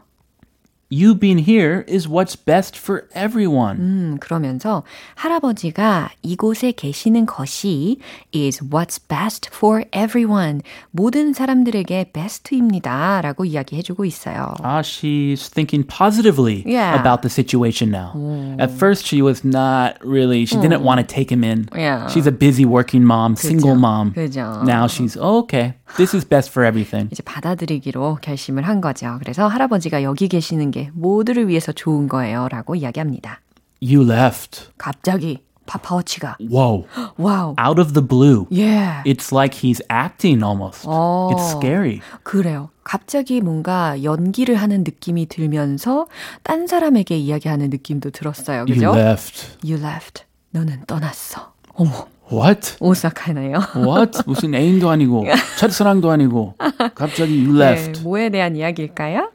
You 0.91 1.15
being 1.15 1.39
here 1.39 1.83
is 1.87 2.07
what's 2.07 2.35
best 2.35 2.77
for 2.77 3.09
everyone. 3.15 3.77
음, 3.79 4.17
그러면서 4.19 4.83
할아버지가 5.15 6.09
이곳에 6.21 6.71
계시는 6.71 7.25
것이 7.25 7.97
is 8.33 8.63
what's 8.69 8.99
best 9.09 9.49
for 9.51 9.83
everyone. 9.93 10.61
모든 10.91 11.33
사람들에게 11.33 12.11
best입니다. 12.13 13.19
라고 13.21 13.45
이야기해주고 13.45 14.05
있어요. 14.05 14.53
Ah, 14.63 14.81
she's 14.81 15.49
thinking 15.49 15.83
positively 15.87 16.63
Yeah. 16.67 16.93
about 17.01 17.23
the 17.23 17.31
situation 17.33 17.89
now. 17.89 18.13
At 18.61 18.69
first, 18.71 19.07
she 19.07 19.23
was 19.23 19.43
not 19.43 19.97
really, 20.05 20.45
she 20.45 20.55
didn't 20.61 20.83
want 20.85 21.01
to 21.01 21.03
take 21.03 21.31
him 21.33 21.43
in. 21.43 21.65
Yeah. 21.75 22.07
She's 22.09 22.27
a 22.27 22.31
busy 22.31 22.63
working 22.63 23.03
mom, 23.03 23.35
single 23.35 23.75
mom. 23.75 24.13
그죠. 24.13 24.61
Now 24.63 24.85
she's, 24.85 25.17
oh, 25.19 25.39
okay, 25.49 25.73
this 25.97 26.13
is 26.13 26.23
best 26.23 26.51
for 26.51 26.63
everything. 26.63 27.09
이제 27.11 27.23
받아들이기로 27.23 28.19
결심을 28.21 28.63
한 28.67 28.81
거죠. 28.81 29.17
그래서 29.19 29.47
할아버지가 29.47 30.03
여기 30.03 30.27
계시는 30.29 30.71
게 30.84 30.90
모두를 30.94 31.48
위해서 31.48 31.72
좋은 31.72 32.08
거예요. 32.08 32.48
라고 32.48 32.74
이야기합니다. 32.74 33.40
You 33.82 34.10
left. 34.10 34.68
갑자기 34.78 35.38
파파워치가 35.66 36.36
Whoa. 36.40 36.86
Wow. 37.16 37.54
Out 37.64 37.80
of 37.80 37.92
the 37.92 38.06
blue. 38.06 38.46
Yeah. 38.50 39.02
It's 39.04 39.32
like 39.32 39.54
he's 39.56 39.80
acting 39.90 40.42
almost. 40.44 40.84
어. 40.86 41.30
It's 41.32 41.50
scary. 41.56 42.00
그래요. 42.24 42.70
갑자기 42.82 43.40
뭔가 43.40 44.02
연기를 44.02 44.56
하는 44.56 44.82
느낌이 44.82 45.26
들면서 45.26 46.06
딴 46.42 46.66
사람에게 46.66 47.16
이야기하는 47.16 47.70
느낌도 47.70 48.10
들었어요. 48.10 48.60
You 48.68 48.74
그죠? 48.74 48.94
left. 48.96 49.46
You 49.64 49.78
left. 49.80 50.24
너는 50.50 50.82
떠났어. 50.86 51.52
어머, 51.74 52.08
What? 52.32 52.76
오싹하네요. 52.80 53.58
What? 53.76 54.22
무슨 54.26 54.54
애인도 54.54 54.88
아니고 54.90 55.24
첫사랑도 55.58 56.10
아니고 56.10 56.54
갑자기 56.94 57.44
you 57.44 57.58
네, 57.58 57.64
left. 57.72 58.02
뭐에 58.02 58.28
대한 58.30 58.56
이야기일까요? 58.56 59.30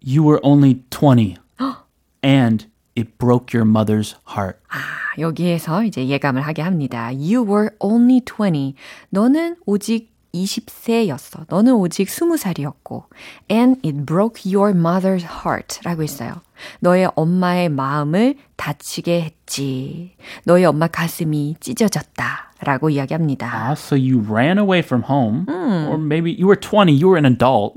You 0.00 0.22
were 0.22 0.40
only 0.42 0.82
20 0.90 1.36
and 2.22 2.66
it 2.94 3.18
broke 3.18 3.52
your 3.52 3.64
mother's 3.64 4.16
heart. 4.24 4.58
아, 4.68 5.18
여기에서 5.18 5.84
이제 5.84 6.06
예감을 6.06 6.42
하게 6.42 6.62
합니다. 6.62 7.10
You 7.10 7.44
were 7.44 7.70
only 7.80 8.20
20. 8.20 8.74
너는 9.10 9.56
오직 9.66 10.09
20세였어. 10.33 11.45
너는 11.49 11.73
오직 11.73 12.07
20살이었고. 12.07 13.03
And 13.51 13.79
it 13.85 14.05
broke 14.05 14.41
your 14.45 14.71
mother's 14.77 15.23
heart. 15.23 15.79
라고 15.83 16.03
했어요. 16.03 16.41
너의 16.79 17.09
엄마의 17.15 17.69
마음을 17.69 18.35
다치게 18.55 19.21
했지. 19.21 20.15
너의 20.45 20.65
엄마 20.65 20.87
가슴이 20.87 21.55
찢어졌다. 21.59 22.51
라고 22.63 22.91
이야기합니다. 22.91 23.47
Ah, 23.51 23.71
so 23.73 23.95
you 23.95 24.21
ran 24.21 24.59
away 24.59 24.81
from 24.83 25.03
home, 25.09 25.45
or 25.49 25.97
maybe 25.97 26.29
you 26.31 26.45
were 26.45 26.55
20, 26.55 26.93
you 26.93 27.07
were 27.09 27.17
an 27.17 27.25
adult, 27.25 27.73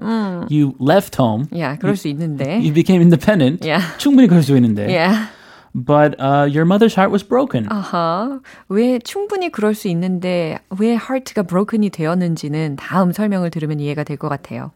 you 0.50 0.74
left 0.78 1.16
home, 1.18 1.46
야, 1.58 1.78
그럴 1.78 1.96
수 1.96 2.06
있는데. 2.08 2.60
you 2.60 2.70
became 2.70 3.00
independent. 3.00 3.66
Yeah. 3.66 3.82
충분히 3.96 4.28
그럴 4.28 4.42
수 4.42 4.54
있는데. 4.56 4.84
Yeah. 4.84 5.30
But 5.76 6.14
uh, 6.20 6.46
your 6.48 6.64
mother's 6.64 6.94
heart 6.94 7.10
was 7.10 7.26
broken. 7.26 7.66
아하. 7.68 8.40
왜 8.68 8.98
충분히 9.00 9.50
그럴 9.50 9.74
수 9.74 9.88
있는데 9.88 10.58
왜 10.78 10.90
heart가 10.90 11.42
broken이 11.42 11.90
되었는지는 11.90 12.76
다음 12.76 13.12
설명을 13.12 13.50
들으면 13.50 13.80
이해가 13.80 14.04
될 14.04 14.16
것 14.16 14.28
같아요. 14.28 14.70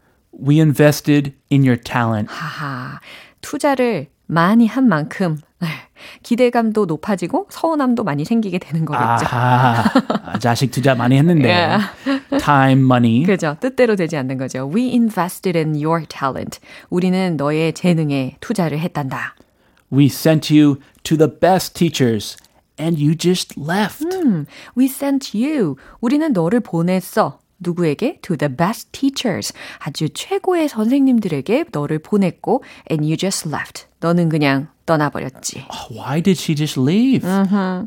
We 0.44 0.56
invested 0.60 1.32
in 1.52 1.62
your 1.62 1.80
talent. 1.80 2.28
하하. 2.30 3.00
투자를 3.40 4.08
많이 4.26 4.66
한 4.66 4.88
만큼 4.88 5.38
기대감도 6.22 6.84
높아지고 6.86 7.46
서운함도 7.50 8.04
많이 8.04 8.24
생기게 8.24 8.58
되는 8.58 8.84
거겠죠. 8.84 9.26
아하, 9.34 10.38
자식 10.38 10.70
투자 10.70 10.94
많이 10.94 11.16
했는데. 11.16 11.48
Yeah. 11.48 11.84
Time, 12.44 12.82
money. 12.84 13.22
그죠. 13.24 13.56
뜻대로 13.60 13.96
되지 13.96 14.16
않는 14.16 14.36
거죠. 14.36 14.68
We 14.72 14.90
invested 14.90 15.56
in 15.56 15.74
your 15.74 16.04
talent. 16.06 16.58
우리는 16.90 17.36
너의 17.36 17.72
재능에 17.72 18.36
투자를 18.40 18.78
했단다. 18.80 19.34
We 19.90 20.06
sent 20.06 20.50
you 20.54 20.78
to 21.04 21.16
the 21.16 21.28
best 21.28 21.74
teachers 21.74 22.36
and 22.78 22.98
you 22.98 23.14
just 23.16 23.58
left. 23.58 24.04
We 24.76 24.84
sent 24.86 25.36
you. 25.36 25.76
우리는 26.00 26.32
너를 26.32 26.60
보냈어. 26.60 27.38
누구에게? 27.60 28.20
To 28.22 28.36
the 28.36 28.54
best 28.54 28.92
teachers. 28.92 29.52
아주 29.78 30.08
최고의 30.10 30.68
선생님들에게 30.68 31.66
너를 31.72 31.98
보냈고 31.98 32.62
and 32.90 33.04
you 33.04 33.16
just 33.16 33.48
left. 33.48 33.86
너는 34.00 34.28
그냥 34.28 34.68
떠나버렸지. 34.86 35.64
Why 35.90 36.22
did 36.22 36.38
she 36.40 36.54
just 36.54 36.78
leave? 36.78 37.26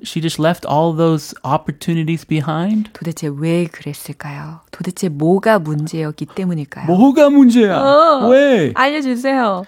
She 0.03 0.21
just 0.21 0.41
left 0.41 0.67
all 0.67 0.95
those 0.95 1.33
opportunities 1.45 2.25
behind? 2.25 2.91
도대체 2.93 3.29
왜 3.33 3.65
그랬을까요? 3.65 4.59
도대체 4.71 5.07
뭐가 5.07 5.59
문제였기 5.59 6.25
때문일까요? 6.35 6.87
뭐가 6.87 7.29
문제야? 7.29 7.79
어. 7.79 8.27
왜? 8.27 8.73
알려주세요. 8.75 9.63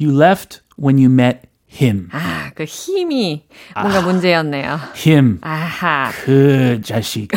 You 0.00 0.16
left 0.16 0.60
when 0.80 0.96
you 0.96 1.12
met 1.12 1.51
him. 1.72 2.08
아, 2.12 2.50
그 2.54 2.64
힘이 2.64 3.44
뭔가 3.74 4.02
문제였네요. 4.02 4.78
him. 4.96 5.38
아하. 5.42 6.10
그 6.24 6.80
자식. 6.84 7.28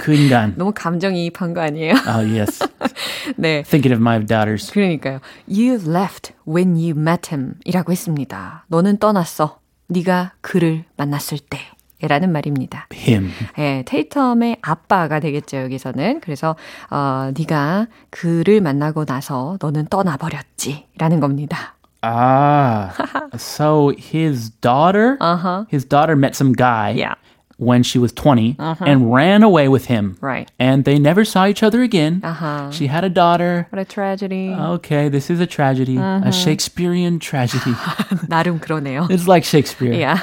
그 0.00 0.14
인간. 0.14 0.54
너무 0.58 0.72
감정이입한 0.74 1.54
거 1.54 1.60
아니에요? 1.60 1.94
Oh, 2.06 2.38
yes. 2.38 2.66
네. 3.36 3.62
Thinking 3.62 3.92
of 3.92 4.00
my 4.00 4.24
daughters. 4.24 4.70
그러니까요. 4.72 5.20
You 5.48 5.74
left 5.86 6.32
when 6.48 6.74
you 6.76 6.90
met 6.96 7.30
him 7.32 7.54
이라고 7.64 7.92
했습니다. 7.92 8.64
너는 8.68 8.98
떠났어. 8.98 9.58
네가 9.88 10.32
그를 10.40 10.84
만났을 10.96 11.38
때. 11.38 11.58
라는 12.04 12.32
말입니다. 12.32 12.88
Him. 12.92 13.30
예, 13.58 13.84
테이텀의 13.86 14.58
아빠가 14.60 15.20
되겠죠, 15.20 15.58
여기서는. 15.58 16.20
그래서, 16.20 16.56
어, 16.90 17.30
네가 17.38 17.86
그를 18.10 18.60
만나고 18.60 19.04
나서 19.04 19.56
너는 19.60 19.86
떠나 19.86 20.16
버렸지. 20.16 20.86
라는 20.98 21.20
겁니다. 21.20 21.76
Ah. 22.03 22.93
so 23.37 23.89
his 23.97 24.49
daughter, 24.49 25.17
Uh-huh. 25.19 25.65
his 25.67 25.83
daughter 25.85 26.15
met 26.15 26.35
some 26.35 26.53
guy 26.53 26.91
Yeah. 26.91 27.15
when 27.57 27.81
she 27.81 27.97
was 27.97 28.13
20 28.13 28.55
and 28.59 29.11
ran 29.11 29.41
away 29.43 29.67
with 29.67 29.85
him. 29.85 30.15
Right. 30.21 30.49
And 30.59 30.85
they 30.85 30.99
never 30.99 31.25
saw 31.25 31.47
each 31.47 31.63
other 31.63 31.81
again. 31.81 32.21
Uh-huh. 32.23 32.69
She 32.71 32.87
had 32.87 33.03
a 33.03 33.09
daughter. 33.09 33.65
What 33.71 33.79
a 33.81 33.85
tragedy. 33.85 34.53
Okay, 34.53 35.09
this 35.09 35.29
is 35.29 35.39
a 35.41 35.47
tragedy, 35.47 35.97
a 35.97 36.31
Shakespearean 36.31 37.19
tragedy. 37.19 37.73
나름 38.29 38.59
그러네요. 38.59 39.09
it's 39.09 39.27
like 39.27 39.43
Shakespeare. 39.43 39.91
Yeah. 39.93 40.21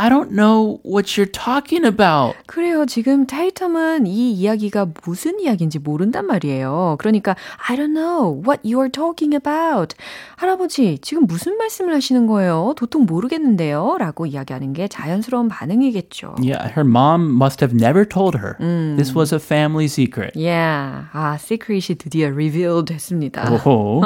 I 0.00 0.08
don't 0.08 0.32
know 0.32 0.80
what 0.82 1.20
you're 1.20 1.30
talking 1.30 1.84
about. 1.84 2.34
그래요. 2.46 2.86
지금 2.86 3.26
테이텀은 3.26 4.06
이 4.06 4.32
이야기가 4.32 4.86
무슨 5.04 5.38
이야기인지 5.38 5.78
모른단 5.78 6.26
말이에요. 6.26 6.96
그러니까 6.98 7.36
I 7.68 7.76
don't 7.76 7.92
know 7.92 8.40
what 8.42 8.62
you 8.64 8.80
are 8.80 8.90
talking 8.90 9.34
about. 9.34 9.94
할아버지, 10.36 10.98
지금 11.02 11.26
무슨 11.26 11.58
말씀을 11.58 11.92
하시는 11.94 12.26
거예요? 12.26 12.72
도통 12.78 13.04
모르겠는데요. 13.04 13.96
라고 13.98 14.24
이야기하는 14.24 14.72
게 14.72 14.88
자연스러운 14.88 15.48
반응이겠죠. 15.48 16.36
Yeah, 16.38 16.72
her 16.72 16.88
mom 16.88 17.36
must 17.36 17.62
have 17.62 17.76
never 17.76 18.08
told 18.08 18.38
her. 18.38 18.56
This 18.96 19.14
was 19.14 19.34
a 19.34 19.38
family 19.38 19.84
secret. 19.84 20.32
Yeah. 20.34 21.08
아, 21.12 21.36
secret이 21.36 21.96
드디어 21.96 22.28
revealed 22.28 22.90
됐습니다. 22.90 23.44
Oh. 23.66 24.00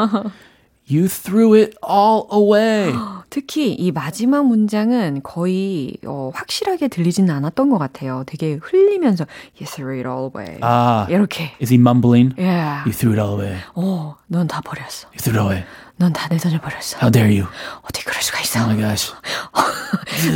You 0.90 1.08
threw 1.08 1.54
it 1.54 1.76
all 1.82 2.26
away. 2.32 2.92
특히 3.30 3.72
이 3.74 3.90
마지막 3.90 4.46
문장은 4.46 5.22
거의 5.22 5.96
어, 6.06 6.30
확실하게 6.34 6.88
들리지는 6.88 7.34
않았던 7.34 7.70
것 7.70 7.78
같아요. 7.78 8.22
되게 8.26 8.58
흘리면서 8.62 9.26
You 9.60 9.66
threw 9.66 9.96
it 9.98 10.08
all 10.08 10.30
away. 10.34 10.58
Ah. 10.62 11.06
이렇게. 11.12 11.52
Is 11.60 11.72
he 11.72 11.78
mumbling? 11.78 12.34
Yeah. 12.38 12.82
You 12.86 12.92
threw 12.92 13.12
it 13.12 13.20
all 13.20 13.40
away. 13.40 13.60
어, 13.74 14.16
넌 14.28 14.46
다 14.46 14.60
버렸어. 14.60 15.08
You 15.08 15.18
threw 15.18 15.38
it 15.40 15.42
away. 15.42 15.64
넌다 15.96 16.28
내던져 16.28 16.60
버렸어. 16.60 16.98
How 16.98 17.10
dare 17.10 17.30
you? 17.30 17.46
어떻게 17.82 18.04
그럴 18.04 18.20
수가 18.22 18.40
있어. 18.40 18.60
Oh 18.60 18.70
my 18.72 18.76
gosh. 18.80 19.12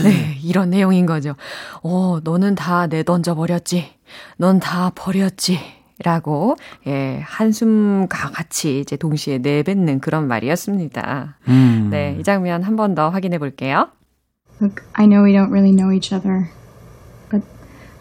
네, 0.05 0.39
이런 0.43 0.71
내용인 0.71 1.05
거죠. 1.07 1.35
어, 1.83 2.21
너는 2.23 2.55
다 2.55 2.87
내던져 2.87 3.35
버렸지. 3.35 3.91
넌 4.37 4.61
다 4.61 4.91
버렸지. 4.95 5.59
라고, 6.04 6.56
예, 6.88 7.22
한숨과 7.24 8.32
같이 8.32 8.80
이제 8.80 8.98
동시에 8.98 9.38
내뱉는 9.38 10.00
그런 10.00 10.28
말이었습니다. 10.28 11.38
네, 11.92 12.18
이 12.20 12.24
장면 12.24 12.64
한 12.64 12.76
번 12.76 12.96
더 12.96 13.10
확인해 13.10 13.38
볼게요. 13.38 13.90
Look, 14.60 14.84
I 14.94 15.06
know 15.06 15.24
we 15.24 15.34
don't 15.34 15.52
really 15.52 15.72
know 15.72 15.92
each 15.92 16.14
other, 16.14 16.50
but 17.30 17.42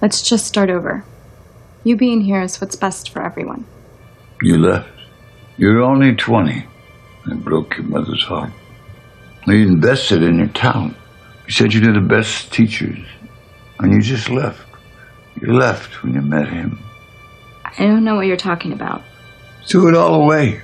let's 0.00 0.22
just 0.22 0.46
start 0.46 0.70
over. 0.70 1.04
You 1.84 1.96
being 1.96 2.22
here 2.22 2.42
is 2.42 2.60
what's 2.60 2.76
best 2.78 3.10
for 3.12 3.22
everyone. 3.24 3.64
You 4.42 4.56
left. 4.58 4.88
You're 5.58 5.82
only 5.82 6.14
20. 6.16 6.64
It 7.26 7.44
broke 7.44 7.76
your 7.76 7.86
mother's 7.86 8.24
heart. 8.24 8.50
You 9.46 9.66
invested 9.68 10.22
in 10.22 10.38
your 10.38 10.48
talent. 10.48 10.94
You 11.46 11.52
said 11.52 11.74
you 11.74 11.80
knew 11.80 11.92
the 11.92 12.06
best 12.06 12.52
teachers. 12.52 12.98
And 13.78 13.92
you 13.92 14.00
just 14.00 14.30
left. 14.30 14.64
You 15.40 15.52
left 15.52 16.02
when 16.02 16.14
you 16.14 16.22
met 16.22 16.48
him. 16.48 16.78
I 17.78 17.84
don't 17.84 18.04
know 18.04 18.14
what 18.16 18.26
you're 18.26 18.36
talking 18.36 18.72
about. 18.72 19.02
Threw 19.66 19.88
it 19.88 19.96
all 19.96 20.14
away. 20.22 20.60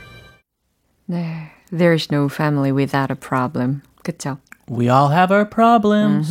네, 1.08 1.50
there's 1.72 2.10
no 2.10 2.28
family 2.28 2.70
without 2.72 3.10
a 3.10 3.16
problem. 3.16 3.82
그쵸? 4.04 4.38
We 4.68 4.90
all 4.90 5.10
have 5.10 5.32
our 5.32 5.48
problems. 5.48 6.30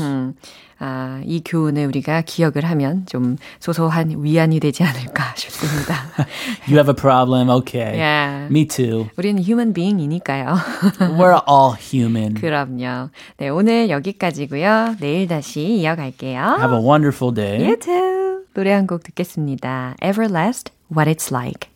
아, 0.80 1.22
이 1.26 1.42
교훈을 1.44 1.88
우리가 1.88 2.22
기억을 2.22 2.64
하면 2.64 3.08
좀 3.08 3.38
소소한 3.60 4.24
위안이 4.24 4.60
되지 4.60 4.84
않을까 4.84 5.34
싶습니다. 5.36 5.96
You 6.68 6.78
have 6.78 6.88
a 6.88 6.94
problem. 6.94 7.50
Okay. 7.50 7.98
yeah. 7.98 8.46
Me 8.52 8.68
too. 8.68 9.10
우리는 9.18 9.42
human 9.44 9.74
being이니까요. 9.74 10.56
We're 11.18 11.42
all 11.50 11.74
human. 11.76 12.36
그럼요. 12.36 13.10
네, 13.38 13.50
오늘 13.50 13.90
여기까지고요. 13.90 14.98
내일 15.00 15.28
다시 15.28 15.62
이어갈게요. 15.80 16.58
Have 16.60 16.78
a 16.78 16.80
wonderful 16.80 17.34
day. 17.34 17.66
You 17.66 17.76
too. 17.80 18.21
노래 18.55 18.73
한 18.73 18.87
곡 18.87 19.03
듣겠습니다. 19.05 19.97
Everlast, 20.03 20.73
What 20.95 21.11
It's 21.11 21.33
Like. 21.33 21.71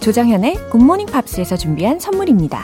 조정현의 0.00 0.70
굿모닝 0.70 1.06
팝스에서 1.06 1.56
준비한 1.56 1.98
선물입니다. 1.98 2.62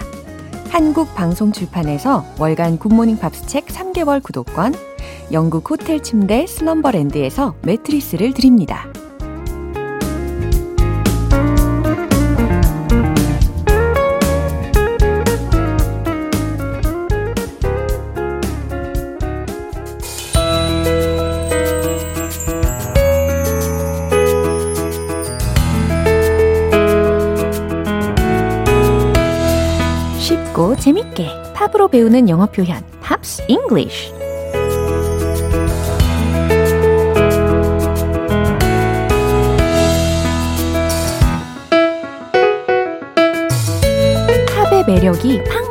한국 0.71 1.15
방송 1.15 1.53
출판에서 1.53 2.25
월간 2.39 2.79
굿모닝 2.79 3.19
팝스 3.19 3.47
책 3.47 3.67
3개월 3.67 4.23
구독권, 4.23 4.75
영국 5.33 5.71
호텔 5.71 6.03
침대 6.03 6.47
슬럼버랜드에서 6.47 7.55
매트리스를 7.63 8.33
드립니다. 8.33 8.87
재밌게 30.85 31.27
팝으로 31.55 31.89
배우는 31.89 32.29
영어 32.29 32.45
표현 32.45 32.85
Pops 33.01 33.43
English. 33.49 34.13
팝의 44.55 44.85
매력이 44.87 45.43
팡팡 45.45 45.64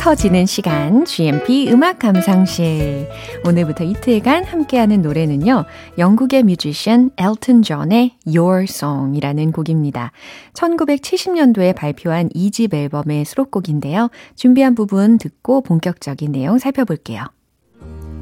터지는 0.00 0.46
시간 0.46 1.04
GMP 1.04 1.70
음악 1.70 1.98
감상실. 1.98 3.06
오늘부터 3.44 3.84
이틀간 3.84 4.44
함께하는 4.44 5.02
노래는요 5.02 5.66
영국의 5.98 6.42
뮤지션 6.42 7.10
엘튼 7.18 7.60
존의 7.60 8.16
Your 8.26 8.62
Song이라는 8.62 9.52
곡입니다. 9.52 10.12
1970년도에 10.54 11.76
발표한 11.76 12.30
2집 12.30 12.72
앨범의 12.72 13.26
수록곡인데요. 13.26 14.08
준비한 14.36 14.74
부분 14.74 15.18
듣고 15.18 15.60
본격적인 15.60 16.32
내용 16.32 16.56
살펴볼게요. 16.56 17.26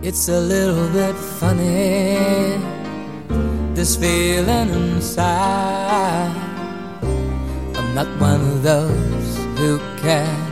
It's 0.02 0.28
a 0.28 0.40
little 0.40 0.90
bit 0.92 1.14
funny, 1.36 2.58
this 3.76 3.96
feeling 3.96 4.68
inside. 4.70 6.34
I'm 7.76 7.94
not 7.94 8.08
one 8.20 8.40
of 8.40 8.64
those 8.64 9.38
who 9.56 9.78
can 10.02 10.47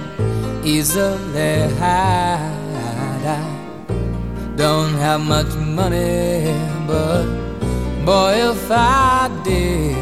easily 0.66 1.68
hide. 1.78 3.24
I 3.24 4.56
don't 4.56 4.94
have 4.94 5.20
much 5.20 5.54
money, 5.54 6.52
but 6.86 7.24
boy, 8.04 8.32
if 8.50 8.70
I 8.70 9.30
did, 9.44 9.96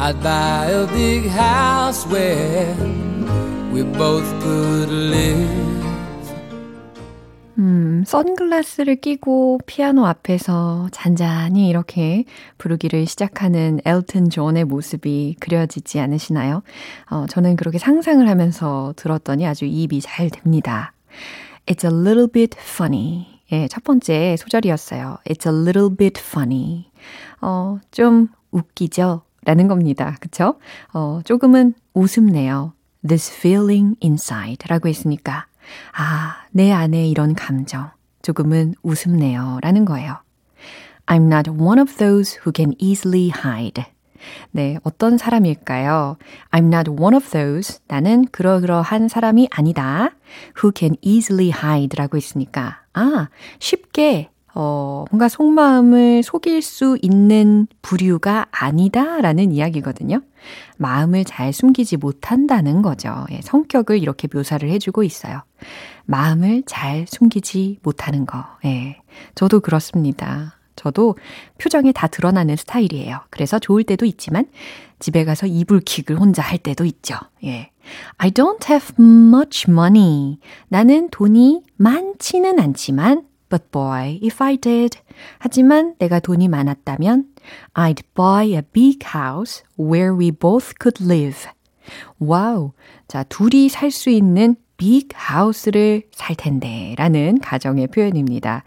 I'd 0.00 0.22
buy 0.22 0.66
a 0.66 0.86
big 0.86 1.26
house 1.26 2.06
where 2.06 2.74
we 3.72 3.82
both 3.82 4.28
could 4.42 4.88
live. 4.88 5.77
음, 7.58 8.04
선글라스를 8.06 8.96
끼고 8.96 9.58
피아노 9.66 10.06
앞에서 10.06 10.88
잔잔히 10.92 11.68
이렇게 11.68 12.24
부르기를 12.56 13.06
시작하는 13.06 13.80
엘튼 13.84 14.30
존의 14.30 14.64
모습이 14.64 15.36
그려지지 15.40 15.98
않으시나요? 15.98 16.62
어, 17.10 17.26
저는 17.28 17.56
그렇게 17.56 17.78
상상을 17.78 18.26
하면서 18.28 18.94
들었더니 18.96 19.44
아주 19.44 19.64
입이 19.64 20.00
잘 20.00 20.30
됩니다. 20.30 20.92
It's 21.66 21.84
a 21.84 21.90
little 21.90 22.28
bit 22.28 22.56
funny. 22.58 23.26
예, 23.50 23.66
첫 23.66 23.82
번째 23.82 24.36
소절이었어요. 24.36 25.18
It's 25.28 25.52
a 25.52 25.52
little 25.52 25.94
bit 25.96 26.20
funny. 26.24 26.84
어, 27.40 27.80
좀 27.90 28.28
웃기죠? 28.52 29.22
라는 29.44 29.66
겁니다. 29.66 30.16
그쵸? 30.20 30.54
어, 30.92 31.20
조금은 31.24 31.74
웃음네요. 31.92 32.72
This 33.06 33.32
feeling 33.32 33.96
inside 34.02 34.66
라고 34.68 34.88
했으니까, 34.88 35.46
아, 35.96 36.36
내 36.50 36.72
안에 36.72 37.06
이런 37.08 37.34
감정. 37.34 37.90
조금은 38.22 38.74
웃음네요. 38.82 39.58
라는 39.62 39.84
거예요. 39.84 40.18
I'm 41.06 41.26
not 41.26 41.50
one 41.50 41.80
of 41.80 41.96
those 41.96 42.38
who 42.40 42.52
can 42.54 42.74
easily 42.78 43.30
hide. 43.30 43.84
네, 44.50 44.78
어떤 44.82 45.16
사람일까요? 45.16 46.16
I'm 46.50 46.66
not 46.66 46.90
one 46.90 47.14
of 47.16 47.30
those. 47.30 47.80
나는 47.86 48.26
그러그러한 48.26 49.08
사람이 49.08 49.48
아니다. 49.50 50.10
Who 50.62 50.72
can 50.74 50.96
easily 51.00 51.50
hide 51.50 51.96
라고 51.96 52.16
했으니까, 52.16 52.82
아, 52.92 53.28
쉽게, 53.58 54.30
어, 54.60 55.04
뭔가 55.12 55.28
속마음을 55.28 56.24
속일 56.24 56.62
수 56.62 56.98
있는 57.00 57.68
부류가 57.80 58.46
아니다 58.50 59.20
라는 59.20 59.52
이야기거든요. 59.52 60.20
마음을 60.78 61.24
잘 61.24 61.52
숨기지 61.52 61.96
못한다는 61.96 62.82
거죠. 62.82 63.24
예, 63.30 63.40
성격을 63.40 64.02
이렇게 64.02 64.26
묘사를 64.32 64.68
해주고 64.68 65.04
있어요. 65.04 65.42
마음을 66.06 66.64
잘 66.66 67.06
숨기지 67.06 67.78
못하는 67.84 68.26
거. 68.26 68.44
예, 68.64 69.00
저도 69.36 69.60
그렇습니다. 69.60 70.56
저도 70.74 71.14
표정에 71.58 71.92
다 71.92 72.08
드러나는 72.08 72.56
스타일이에요. 72.56 73.20
그래서 73.30 73.60
좋을 73.60 73.84
때도 73.84 74.06
있지만 74.06 74.46
집에 74.98 75.24
가서 75.24 75.46
이불킥을 75.46 76.18
혼자 76.18 76.42
할 76.42 76.58
때도 76.58 76.84
있죠. 76.84 77.14
예. 77.44 77.70
I 78.16 78.32
don't 78.32 78.68
have 78.68 78.96
much 78.98 79.70
money. 79.70 80.38
나는 80.68 81.10
돈이 81.10 81.62
많지는 81.76 82.58
않지만 82.58 83.27
But 83.49 83.69
boy, 83.71 84.19
if 84.23 84.43
I 84.43 84.57
did. 84.57 84.97
하지만 85.37 85.95
내가 85.99 86.19
돈이 86.19 86.47
많았다면 86.47 87.25
I'd 87.75 88.01
buy 88.15 88.45
a 88.55 88.63
big 88.63 89.05
house 89.13 89.63
where 89.77 90.15
we 90.15 90.31
both 90.31 90.73
could 90.79 91.03
live. 91.03 91.47
와우. 92.19 92.71
자, 93.07 93.23
둘이 93.23 93.69
살 93.69 93.91
수 93.91 94.09
있는 94.09 94.55
house를 94.82 96.02
살 96.12 96.36
텐데 96.36 96.94
라는 96.96 97.38
가정의 97.40 97.88
표현입니다. 97.88 98.64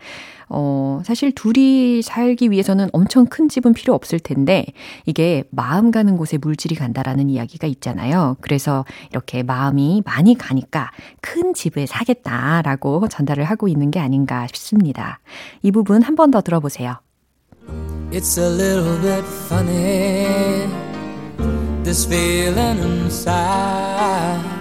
어, 0.53 1.01
사실 1.05 1.31
둘이 1.31 2.01
살기 2.01 2.51
위해서는 2.51 2.89
엄청 2.91 3.25
큰 3.25 3.47
집은 3.47 3.71
필요 3.71 3.93
없을 3.93 4.19
텐데 4.19 4.65
이게 5.05 5.45
마음 5.49 5.91
가는 5.91 6.17
곳에 6.17 6.37
물질이 6.37 6.75
간다라는 6.75 7.29
이야기가 7.29 7.67
있잖아요. 7.67 8.35
그래서 8.41 8.83
이렇게 9.11 9.43
마음이 9.43 10.03
많이 10.05 10.37
가니까 10.37 10.91
큰 11.21 11.53
집을 11.53 11.87
사겠다라고 11.87 13.07
전달을 13.07 13.45
하고 13.45 13.69
있는 13.69 13.91
게 13.91 13.99
아닌가 14.01 14.45
싶습니다. 14.47 15.19
이 15.61 15.71
부분 15.71 16.01
한 16.01 16.15
번 16.15 16.31
더 16.31 16.41
들어보세요. 16.41 16.97
It's 18.11 18.37
a 18.37 18.49
little 18.49 18.99
bit 19.01 19.23
funny 19.47 20.67
This 21.83 22.05
feeling 22.05 22.79
inside 22.79 24.60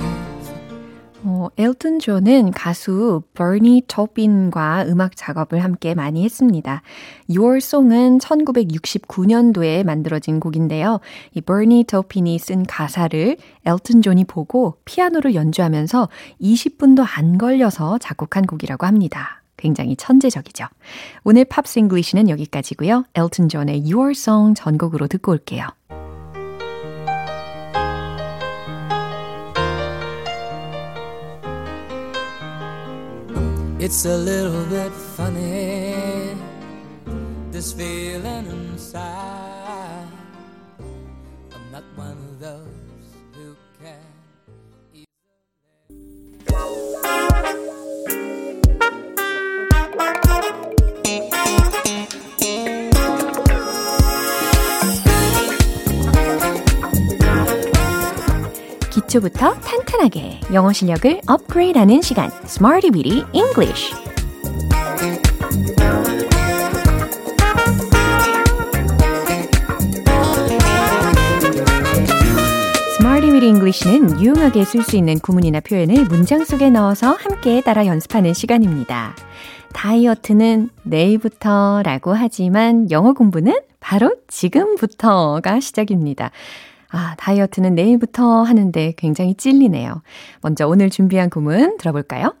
어, 1.51 1.53
엘튼 1.57 1.99
존은 1.99 2.51
가수 2.51 3.23
버니 3.33 3.83
토빈과 3.87 4.85
음악 4.87 5.15
작업을 5.15 5.63
함께 5.63 5.93
많이 5.93 6.23
했습니다. 6.23 6.81
Your 7.29 7.57
Song은 7.57 8.19
1969년도에 8.19 9.83
만들어진 9.83 10.39
곡인데요. 10.39 10.99
이 11.33 11.41
버니 11.41 11.85
토빈이 11.85 12.39
쓴 12.39 12.65
가사를 12.65 13.37
엘튼 13.65 14.01
존이 14.01 14.25
보고 14.25 14.77
피아노를 14.85 15.35
연주하면서 15.35 16.09
20분도 16.41 17.05
안 17.17 17.37
걸려서 17.37 17.97
작곡한 17.97 18.45
곡이라고 18.45 18.85
합니다. 18.85 19.41
굉장히 19.57 19.95
천재적이죠. 19.95 20.65
오늘 21.23 21.45
Pops 21.45 21.79
English는 21.79 22.29
여기까지고요. 22.29 23.05
엘튼 23.13 23.47
존의 23.47 23.83
Your 23.91 24.11
Song 24.11 24.55
전곡으로 24.55 25.07
듣고 25.07 25.33
올게요. 25.33 25.67
It's 33.83 34.05
a 34.05 34.15
little 34.15 34.63
bit 34.65 34.91
funny, 34.91 36.37
this 37.49 37.73
feeling 37.73 38.60
기초부터 59.11 59.55
탄탄하게 59.55 60.39
영어 60.53 60.71
실력을 60.71 61.19
업그레이드하는 61.27 62.01
시간, 62.01 62.31
Smarty 62.45 62.91
Weedy 62.93 63.25
English. 63.33 63.93
English는 73.43 74.21
유용하게 74.21 74.63
쓸 74.63 74.83
수 74.83 74.95
있는 74.95 75.19
구문이나 75.19 75.61
표현을 75.61 76.05
문장 76.05 76.45
속에 76.45 76.69
넣어서 76.69 77.11
함께 77.13 77.59
따라 77.61 77.87
연습하는 77.87 78.33
시간입니다. 78.33 79.15
다이어트는 79.73 80.69
내일부터 80.83 81.81
라고 81.83 82.13
하지만 82.13 82.89
영어 82.91 83.13
공부는 83.13 83.59
바로 83.79 84.15
지금부터가 84.27 85.59
시작입니다. 85.59 86.31
아, 86.91 87.15
다이어트는 87.17 87.75
내일부터 87.75 88.43
하는데 88.43 88.93
굉장히 88.97 89.33
찔리네요. 89.35 90.01
먼저 90.41 90.67
오늘 90.67 90.89
준비한 90.89 91.29
구문 91.29 91.77
들어볼까요? 91.77 92.35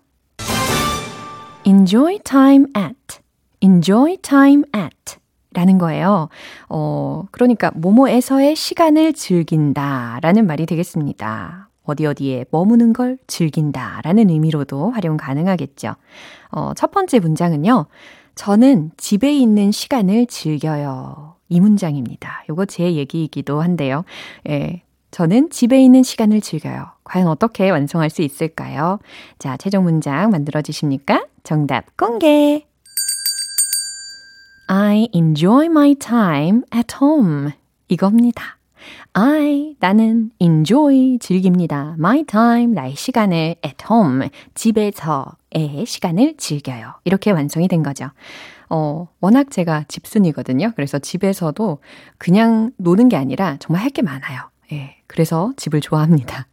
enjoy 1.63 2.19
time 2.23 2.65
at, 2.75 3.19
enjoy 3.61 4.17
time 4.21 4.63
at 4.75 5.17
라는 5.53 5.77
거예요. 5.77 6.29
어, 6.69 7.25
그러니까 7.31 7.71
뭐뭐에서의 7.75 8.55
시간을 8.55 9.13
즐긴다 9.13 10.19
라는 10.21 10.47
말이 10.47 10.65
되겠습니다. 10.65 11.69
어디 11.83 12.05
어디에 12.05 12.45
머무는 12.51 12.93
걸 12.93 13.17
즐긴다 13.27 14.01
라는 14.03 14.29
의미로도 14.29 14.91
활용 14.91 15.17
가능하겠죠. 15.17 15.95
어, 16.51 16.73
첫 16.75 16.91
번째 16.91 17.19
문장은요. 17.19 17.85
저는 18.35 18.91
집에 18.97 19.33
있는 19.33 19.71
시간을 19.71 20.27
즐겨요. 20.27 21.35
이 21.51 21.59
문장입니다. 21.59 22.45
요거 22.49 22.65
제 22.65 22.93
얘기이기도 22.93 23.61
한데요. 23.61 24.05
예. 24.49 24.81
저는 25.11 25.49
집에 25.49 25.83
있는 25.83 26.01
시간을 26.01 26.39
즐겨요. 26.39 26.87
과연 27.03 27.27
어떻게 27.27 27.69
완성할 27.69 28.09
수 28.09 28.21
있을까요? 28.21 28.99
자, 29.37 29.57
최종 29.57 29.83
문장 29.83 30.29
만들어 30.29 30.61
주십니까? 30.61 31.25
정답 31.43 31.97
공개! 31.97 32.65
I 34.67 35.09
enjoy 35.11 35.65
my 35.65 35.95
time 35.95 36.61
at 36.73 36.95
home. 37.01 37.51
이겁니다. 37.89 38.57
I, 39.11 39.75
나는 39.81 40.31
enjoy, 40.39 41.17
즐깁니다. 41.19 41.95
my 41.99 42.23
time, 42.23 42.73
나의 42.73 42.95
시간을 42.95 43.55
at 43.65 43.85
home, 43.91 44.29
집에서의 44.55 45.85
시간을 45.85 46.35
즐겨요. 46.37 46.93
이렇게 47.03 47.31
완성이 47.31 47.67
된 47.67 47.83
거죠. 47.83 48.09
어, 48.73 49.07
워낙 49.19 49.51
제가 49.51 49.83
집순이거든요. 49.89 50.71
그래서 50.75 50.97
집에서도 50.97 51.79
그냥 52.17 52.71
노는 52.77 53.09
게 53.09 53.17
아니라 53.17 53.57
정말 53.59 53.83
할 53.83 53.91
게 53.91 54.01
많아요. 54.01 54.49
예. 54.71 54.95
그래서 55.07 55.51
집을 55.57 55.81
좋아합니다. 55.81 56.47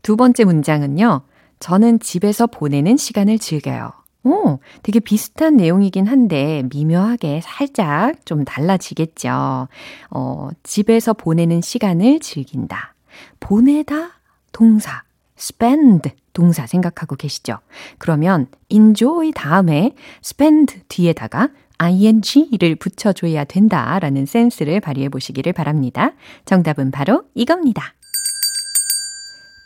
두 0.00 0.16
번째 0.16 0.44
문장은요. 0.44 1.20
저는 1.60 2.00
집에서 2.00 2.46
보내는 2.46 2.96
시간을 2.96 3.38
즐겨요. 3.38 3.92
오, 4.24 4.58
되게 4.82 5.00
비슷한 5.00 5.56
내용이긴 5.56 6.06
한데 6.06 6.62
미묘하게 6.72 7.40
살짝 7.42 8.24
좀 8.24 8.44
달라지겠죠. 8.44 9.68
어, 10.10 10.48
집에서 10.62 11.12
보내는 11.12 11.60
시간을 11.60 12.20
즐긴다. 12.20 12.94
보내다 13.40 14.12
동사, 14.52 15.02
spend 15.38 16.10
동사 16.38 16.68
생각하고 16.68 17.16
계시죠? 17.16 17.58
그러면 17.98 18.46
enjoy 18.68 19.32
다음에 19.34 19.96
spend 20.24 20.82
뒤에다가 20.86 21.48
ing를 21.78 22.76
붙여줘야 22.76 23.42
된다라는 23.42 24.24
센스를 24.24 24.78
발휘해 24.78 25.08
보시기를 25.08 25.52
바랍니다. 25.52 26.12
정답은 26.44 26.92
바로 26.92 27.24
이겁니다. 27.34 27.92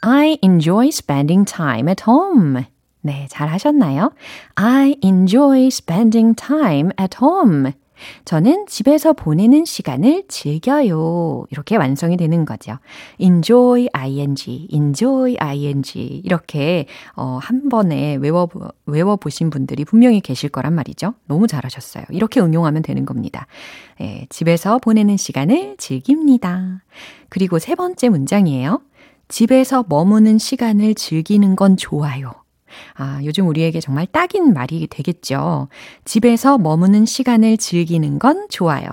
I 0.01 0.39
enjoy 0.43 0.89
spending 0.89 1.45
time 1.45 1.91
at 1.91 2.05
home. 2.09 2.65
네, 3.03 3.27
잘 3.29 3.49
하셨나요? 3.49 4.13
I 4.55 4.97
enjoy 5.05 5.67
spending 5.67 6.35
time 6.35 6.91
at 6.99 7.19
home. 7.21 7.73
저는 8.25 8.67
집에서 8.67 9.13
보내는 9.13 9.65
시간을 9.65 10.25
즐겨요. 10.29 11.47
이렇게 11.51 11.77
완성이 11.77 12.17
되는 12.17 12.45
거죠. 12.45 12.79
enjoy 13.19 13.89
ing, 13.93 14.69
enjoy 14.71 15.37
ing 15.39 16.21
이렇게 16.25 16.87
어, 17.17 17.39
한 17.41 17.69
번에 17.69 18.17
외워 18.17 18.49
외워 18.87 19.17
보신 19.17 19.51
분들이 19.51 19.85
분명히 19.85 20.21
계실 20.21 20.49
거란 20.51 20.75
말이죠. 20.75 21.15
너무 21.27 21.47
잘하셨어요. 21.47 22.05
이렇게 22.11 22.41
응용하면 22.41 22.83
되는 22.83 23.05
겁니다. 23.05 23.47
예, 24.01 24.27
집에서 24.29 24.79
보내는 24.79 25.17
시간을 25.17 25.77
즐깁니다. 25.79 26.83
그리고 27.29 27.59
세 27.59 27.75
번째 27.75 28.09
문장이에요. 28.09 28.81
집에서 29.29 29.85
머무는 29.89 30.39
시간을 30.39 30.95
즐기는 30.95 31.57
건 31.57 31.77
좋아요. 31.77 32.42
아, 32.95 33.21
요즘 33.25 33.49
우리에게 33.49 33.81
정말 33.81 34.07
딱인 34.07 34.53
말이 34.53 34.87
되겠죠. 34.89 35.69
집에서 36.05 36.59
머무는 36.59 37.07
시간을 37.07 37.57
즐기는 37.57 38.19
건 38.19 38.47
좋아요. 38.51 38.87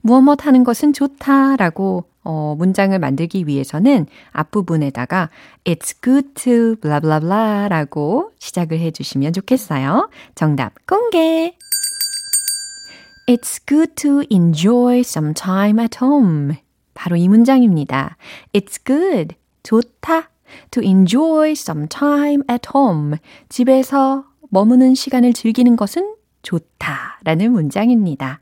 무엇 0.00 0.22
무엇 0.22 0.46
하는 0.46 0.64
것은 0.64 0.92
좋다라고 0.92 2.04
어, 2.24 2.54
문장을 2.56 2.98
만들기 2.98 3.46
위해서는 3.46 4.06
앞부분에다가 4.32 5.30
It's 5.64 5.94
good 6.02 6.34
to 6.34 6.76
blah 6.76 7.00
blah 7.00 7.20
blah 7.20 7.68
라고 7.68 8.32
시작을 8.38 8.80
해주시면 8.80 9.32
좋겠어요. 9.34 10.08
정답 10.34 10.72
공개! 10.86 11.54
It's 13.26 13.60
good 13.66 13.94
to 13.96 14.22
enjoy 14.30 15.00
some 15.00 15.34
time 15.34 15.80
at 15.80 15.98
home. 16.02 16.56
바로 16.94 17.16
이 17.16 17.28
문장입니다. 17.28 18.16
It's 18.52 18.78
good. 18.84 19.34
좋다. 19.62 20.33
To 20.70 20.82
enjoy 20.82 21.52
some 21.52 21.88
time 21.88 22.42
at 22.50 22.68
home. 22.74 23.16
집에서 23.48 24.24
머무는 24.50 24.94
시간을 24.94 25.32
즐기는 25.32 25.76
것은 25.76 26.14
좋다. 26.42 27.20
라는 27.24 27.52
문장입니다. 27.52 28.40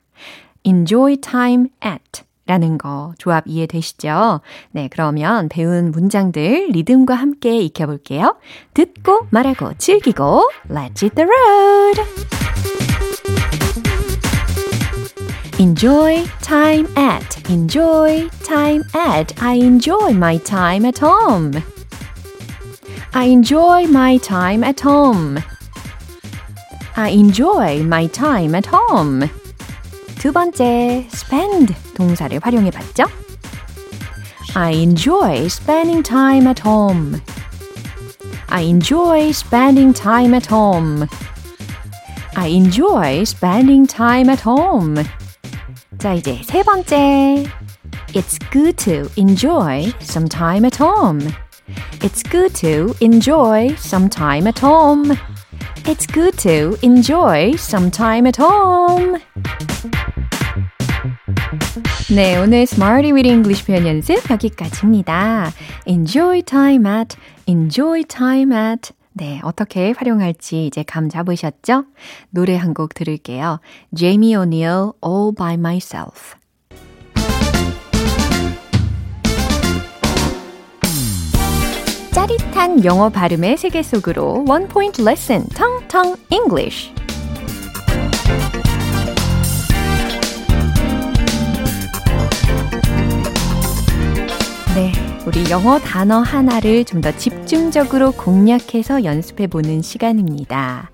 enjoy 0.64 1.16
time 1.16 1.68
at 1.84 2.22
라는 2.46 2.76
거 2.76 3.14
조합 3.18 3.44
이해되시죠? 3.46 4.40
네, 4.72 4.88
그러면 4.90 5.48
배운 5.48 5.90
문장들 5.90 6.68
리듬과 6.72 7.14
함께 7.14 7.60
익혀볼게요. 7.60 8.36
듣고 8.74 9.26
말하고 9.30 9.72
즐기고 9.78 10.50
Let's 10.68 11.02
hit 11.02 11.14
the 11.14 11.26
road! 11.26 12.02
Enjoy 15.58 16.24
time 16.42 16.86
at. 16.96 17.48
Enjoy 17.48 18.28
time 18.44 18.82
at. 18.96 19.32
I 19.40 19.54
enjoy 19.58 20.10
my 20.10 20.38
time 20.38 20.84
at 20.84 20.98
home. 20.98 21.52
I 23.13 23.25
enjoy 23.25 23.87
my 23.87 24.17
time 24.17 24.63
at 24.63 24.79
home. 24.79 25.39
I 26.95 27.09
enjoy 27.09 27.83
my 27.83 28.07
time 28.07 28.55
at 28.55 28.67
home. 28.67 29.29
두 30.17 30.31
번째, 30.31 31.07
spend 31.11 31.73
동사를 31.95 32.39
활용해 32.41 32.71
봤죠? 32.71 33.05
I 34.55 34.73
enjoy 34.73 35.45
spending 35.45 36.03
time 36.03 36.47
at 36.47 36.61
home. 36.65 37.21
I 38.49 38.63
enjoy 38.63 39.29
spending 39.29 39.93
time 39.93 40.33
at 40.33 40.47
home. 40.51 41.07
I 42.35 42.47
enjoy 42.47 43.21
spending 43.21 43.87
time 43.87 44.29
at 44.29 44.41
home. 44.41 45.03
자, 45.99 46.13
이제 46.13 46.41
세 46.43 46.63
번째. 46.63 47.45
It's 48.13 48.39
good 48.51 48.77
to 48.85 49.09
enjoy 49.17 49.91
some 50.01 50.27
time 50.27 50.65
at 50.65 50.81
home. 50.81 51.31
It's 52.02 52.22
good 52.22 52.54
to 52.56 52.94
enjoy 53.00 53.74
some 53.76 54.08
time 54.08 54.46
at 54.48 54.58
home. 54.58 55.12
It's 55.86 56.06
good 56.06 56.36
to 56.38 56.76
enjoy 56.82 57.52
some 57.56 57.90
time 57.90 58.26
at 58.26 58.40
home. 58.40 59.20
네, 62.14 62.36
오늘 62.36 62.62
Smarty 62.62 63.12
with 63.12 63.26
English 63.28 63.64
표현 63.66 63.86
연습 63.86 64.28
여기까지입니다. 64.30 65.52
Enjoy 65.86 66.42
time 66.42 66.86
at, 66.86 67.16
enjoy 67.46 68.04
time 68.04 68.52
at. 68.52 68.92
네, 69.14 69.40
어떻게 69.44 69.92
활용할지 69.96 70.66
이제 70.66 70.82
감 70.82 71.08
잡으셨죠? 71.08 71.84
노래 72.30 72.56
한 72.56 72.74
곡 72.74 72.94
들을게요. 72.94 73.60
Jamie 73.94 74.34
O'Neill, 74.34 74.92
All 75.04 75.32
by 75.36 75.54
Myself. 75.54 76.34
짜릿한 82.22 82.84
영어 82.84 83.08
발음의 83.08 83.56
세계 83.56 83.82
속으로 83.82 84.44
원 84.46 84.68
포인트 84.68 85.02
레슨 85.02 85.44
텅텅 85.56 86.14
English. 86.30 86.92
네, 94.76 94.92
우리 95.26 95.50
영어 95.50 95.80
단어 95.80 96.20
하나를 96.20 96.84
좀 96.84 97.00
더 97.00 97.10
집중적으로 97.16 98.12
공략해서 98.12 99.02
연습해 99.02 99.48
보는 99.48 99.82
시간입니다. 99.82 100.92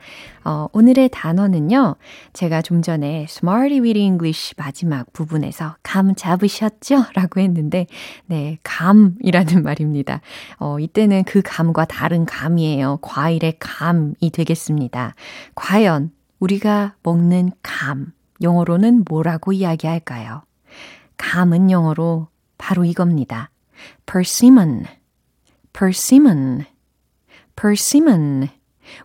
어, 0.49 0.67
오늘의 0.73 1.11
단어는요, 1.13 1.97
제가 2.33 2.63
좀 2.63 2.81
전에 2.81 3.25
Smarty 3.29 3.81
with 3.81 3.99
English 3.99 4.55
마지막 4.57 5.13
부분에서 5.13 5.77
감 5.83 6.15
잡으셨죠? 6.15 7.05
라고 7.13 7.41
했는데, 7.41 7.87
네, 8.25 8.57
감이라는 8.63 9.61
말입니다. 9.63 10.23
어, 10.57 10.79
이때는 10.79 11.25
그 11.25 11.43
감과 11.45 11.85
다른 11.85 12.25
감이에요. 12.25 13.01
과일의 13.03 13.57
감이 13.59 14.31
되겠습니다. 14.33 15.15
과연 15.55 16.13
우리가 16.41 16.95
먹는 17.03 17.51
감, 17.63 18.15
영어로는 18.41 19.05
뭐라고 19.07 19.53
이야기할까요? 19.53 20.45
감은 21.19 21.71
영어로 21.71 22.29
바로 22.57 22.87
이겁니다. 22.87 23.51
persimmon, 24.07 24.87
persimmon, 25.75 26.65
persimmon. 27.55 28.58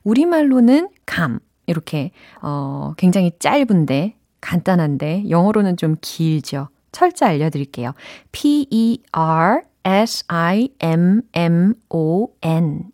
우리말로는 0.03 0.89
감. 1.05 1.39
이렇게, 1.65 2.11
어, 2.41 2.93
굉장히 2.97 3.31
짧은데, 3.39 4.15
간단한데, 4.41 5.29
영어로는 5.29 5.77
좀 5.77 5.95
길죠. 6.01 6.67
철자 6.91 7.27
알려드릴게요. 7.27 7.93
P-E-R-S-I-M-M-O-N 8.33 9.63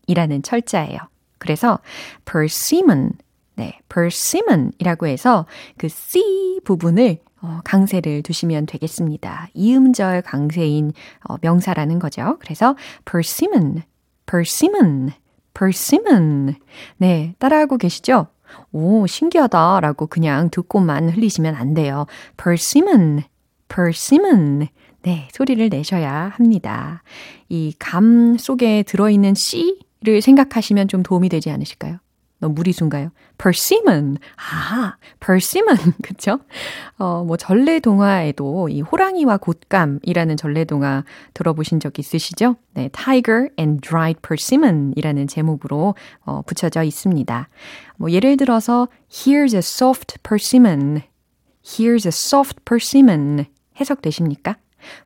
이라는 0.07 0.43
철자예요. 0.43 0.99
그래서 1.39 1.79
persimmon, 2.25 3.13
네, 3.55 3.79
persimmon 3.89 4.71
이라고 4.77 5.07
해서 5.07 5.45
그 5.77 5.87
C 5.89 6.59
부분을 6.63 7.17
어, 7.41 7.61
강세를 7.63 8.21
두시면 8.23 8.65
되겠습니다. 8.65 9.47
이음절 9.53 10.21
강세인 10.23 10.91
어, 11.27 11.37
명사라는 11.41 11.99
거죠. 11.99 12.37
그래서 12.39 12.75
persimmon, 13.05 13.83
persimmon, 14.25 15.11
persimmon. 15.59 16.55
네, 16.97 17.35
따라하고 17.39 17.77
계시죠? 17.77 18.27
오, 18.71 19.05
신기하다 19.05 19.81
라고 19.81 20.07
그냥 20.07 20.49
듣고만 20.49 21.09
흘리시면 21.09 21.55
안 21.55 21.73
돼요. 21.73 22.05
persimmon, 22.41 23.23
persimmon. 23.67 24.67
네, 25.03 25.27
소리를 25.31 25.69
내셔야 25.69 26.31
합니다. 26.35 27.03
이 27.49 27.73
감 27.79 28.37
속에 28.37 28.83
들어있는 28.83 29.33
C를 29.35 30.21
생각하시면 30.21 30.87
좀 30.87 31.03
도움이 31.03 31.29
되지 31.29 31.49
않으실까요? 31.51 31.97
너무 32.39 32.53
무리수인가요? 32.55 33.11
persimmon. 33.37 34.17
아, 34.37 34.95
persimmon. 35.19 35.93
그쵸? 36.01 36.39
어, 36.97 37.23
뭐, 37.23 37.37
전래동화에도 37.37 38.69
이 38.69 38.81
호랑이와 38.81 39.37
곶감이라는 39.37 40.37
전래동화 40.37 41.03
들어보신 41.33 41.79
적 41.79 41.99
있으시죠? 41.99 42.55
네, 42.73 42.89
Tiger 42.89 43.49
and 43.59 43.81
Dried 43.81 44.21
Persimmon 44.21 44.93
이라는 44.95 45.27
제목으로 45.27 45.95
어, 46.25 46.41
붙여져 46.43 46.83
있습니다. 46.83 47.49
뭐, 47.97 48.11
예를 48.11 48.37
들어서, 48.37 48.87
Here's 49.09 49.53
a 49.53 49.59
soft 49.59 50.17
persimmon. 50.23 51.01
Here's 51.63 52.05
a 52.05 52.09
soft 52.09 52.59
persimmon. 52.65 53.45
해석되십니까? 53.79 54.57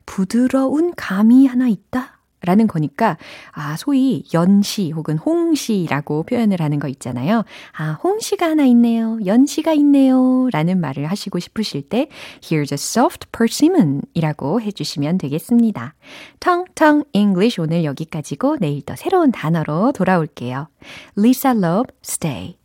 부드러운 0.06 0.94
감이 0.96 1.46
하나 1.46 1.68
있다. 1.68 2.13
라는 2.44 2.66
거니까, 2.66 3.16
아, 3.52 3.76
소위 3.76 4.24
연시 4.34 4.90
혹은 4.90 5.18
홍시라고 5.18 6.24
표현을 6.24 6.60
하는 6.60 6.78
거 6.78 6.88
있잖아요. 6.88 7.44
아, 7.76 7.98
홍시가 8.02 8.46
하나 8.46 8.64
있네요. 8.66 9.18
연시가 9.24 9.72
있네요. 9.74 10.48
라는 10.52 10.80
말을 10.80 11.06
하시고 11.06 11.38
싶으실 11.38 11.82
때, 11.82 12.08
here's 12.40 12.72
a 12.72 12.74
soft 12.74 13.28
persimmon 13.32 14.02
이라고 14.14 14.60
해주시면 14.60 15.18
되겠습니다. 15.18 15.94
텅텅 16.40 17.04
English 17.12 17.60
오늘 17.60 17.84
여기까지고 17.84 18.58
내일 18.60 18.82
또 18.82 18.94
새로운 18.96 19.32
단어로 19.32 19.92
돌아올게요. 19.92 20.68
Lisa 21.16 21.52
Love, 21.52 21.94
stay. 22.04 22.56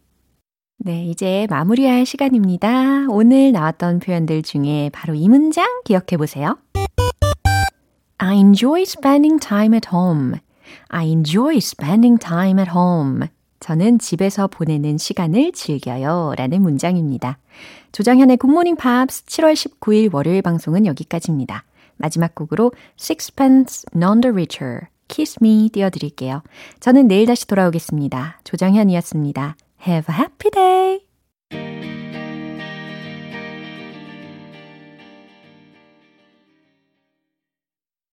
네, 0.81 1.05
이제 1.05 1.45
마무리할 1.49 2.05
시간입니다. 2.05 3.07
오늘 3.09 3.51
나왔던 3.51 3.99
표현들 3.99 4.43
중에 4.43 4.89
바로 4.93 5.13
이 5.13 5.27
문장 5.27 5.65
기억해 5.83 6.15
보세요. 6.17 6.57
I 8.19 8.35
enjoy 8.35 8.81
spending 8.81 9.39
time 9.39 9.73
at 9.73 9.87
home. 9.93 10.39
I 10.89 11.07
enjoy 11.07 11.57
spending 11.57 12.19
time 12.19 12.59
at 12.59 12.71
home. 12.71 13.27
저는 13.61 13.99
집에서 13.99 14.47
보내는 14.47 14.97
시간을 14.97 15.53
즐겨요. 15.53 16.33
라는 16.37 16.61
문장입니다. 16.61 17.37
조정현의 17.93 18.37
굿모닝 18.37 18.75
팝스 18.75 19.25
7월 19.25 19.53
19일 19.53 20.13
월요일 20.13 20.41
방송은 20.41 20.85
여기까지입니다. 20.85 21.63
마지막 21.95 22.35
곡으로 22.35 22.73
Sixpence 22.99 23.85
None 23.95 24.21
the 24.21 24.31
Richer, 24.31 24.87
Kiss 25.07 25.37
Me 25.41 25.69
띄워드릴게요. 25.69 26.43
저는 26.81 27.07
내일 27.07 27.25
다시 27.25 27.47
돌아오겠습니다. 27.47 28.41
조정현이었습니다. 28.43 29.55
Have 29.87 30.13
a 30.13 30.19
happy 30.19 30.51
day! 30.51 30.78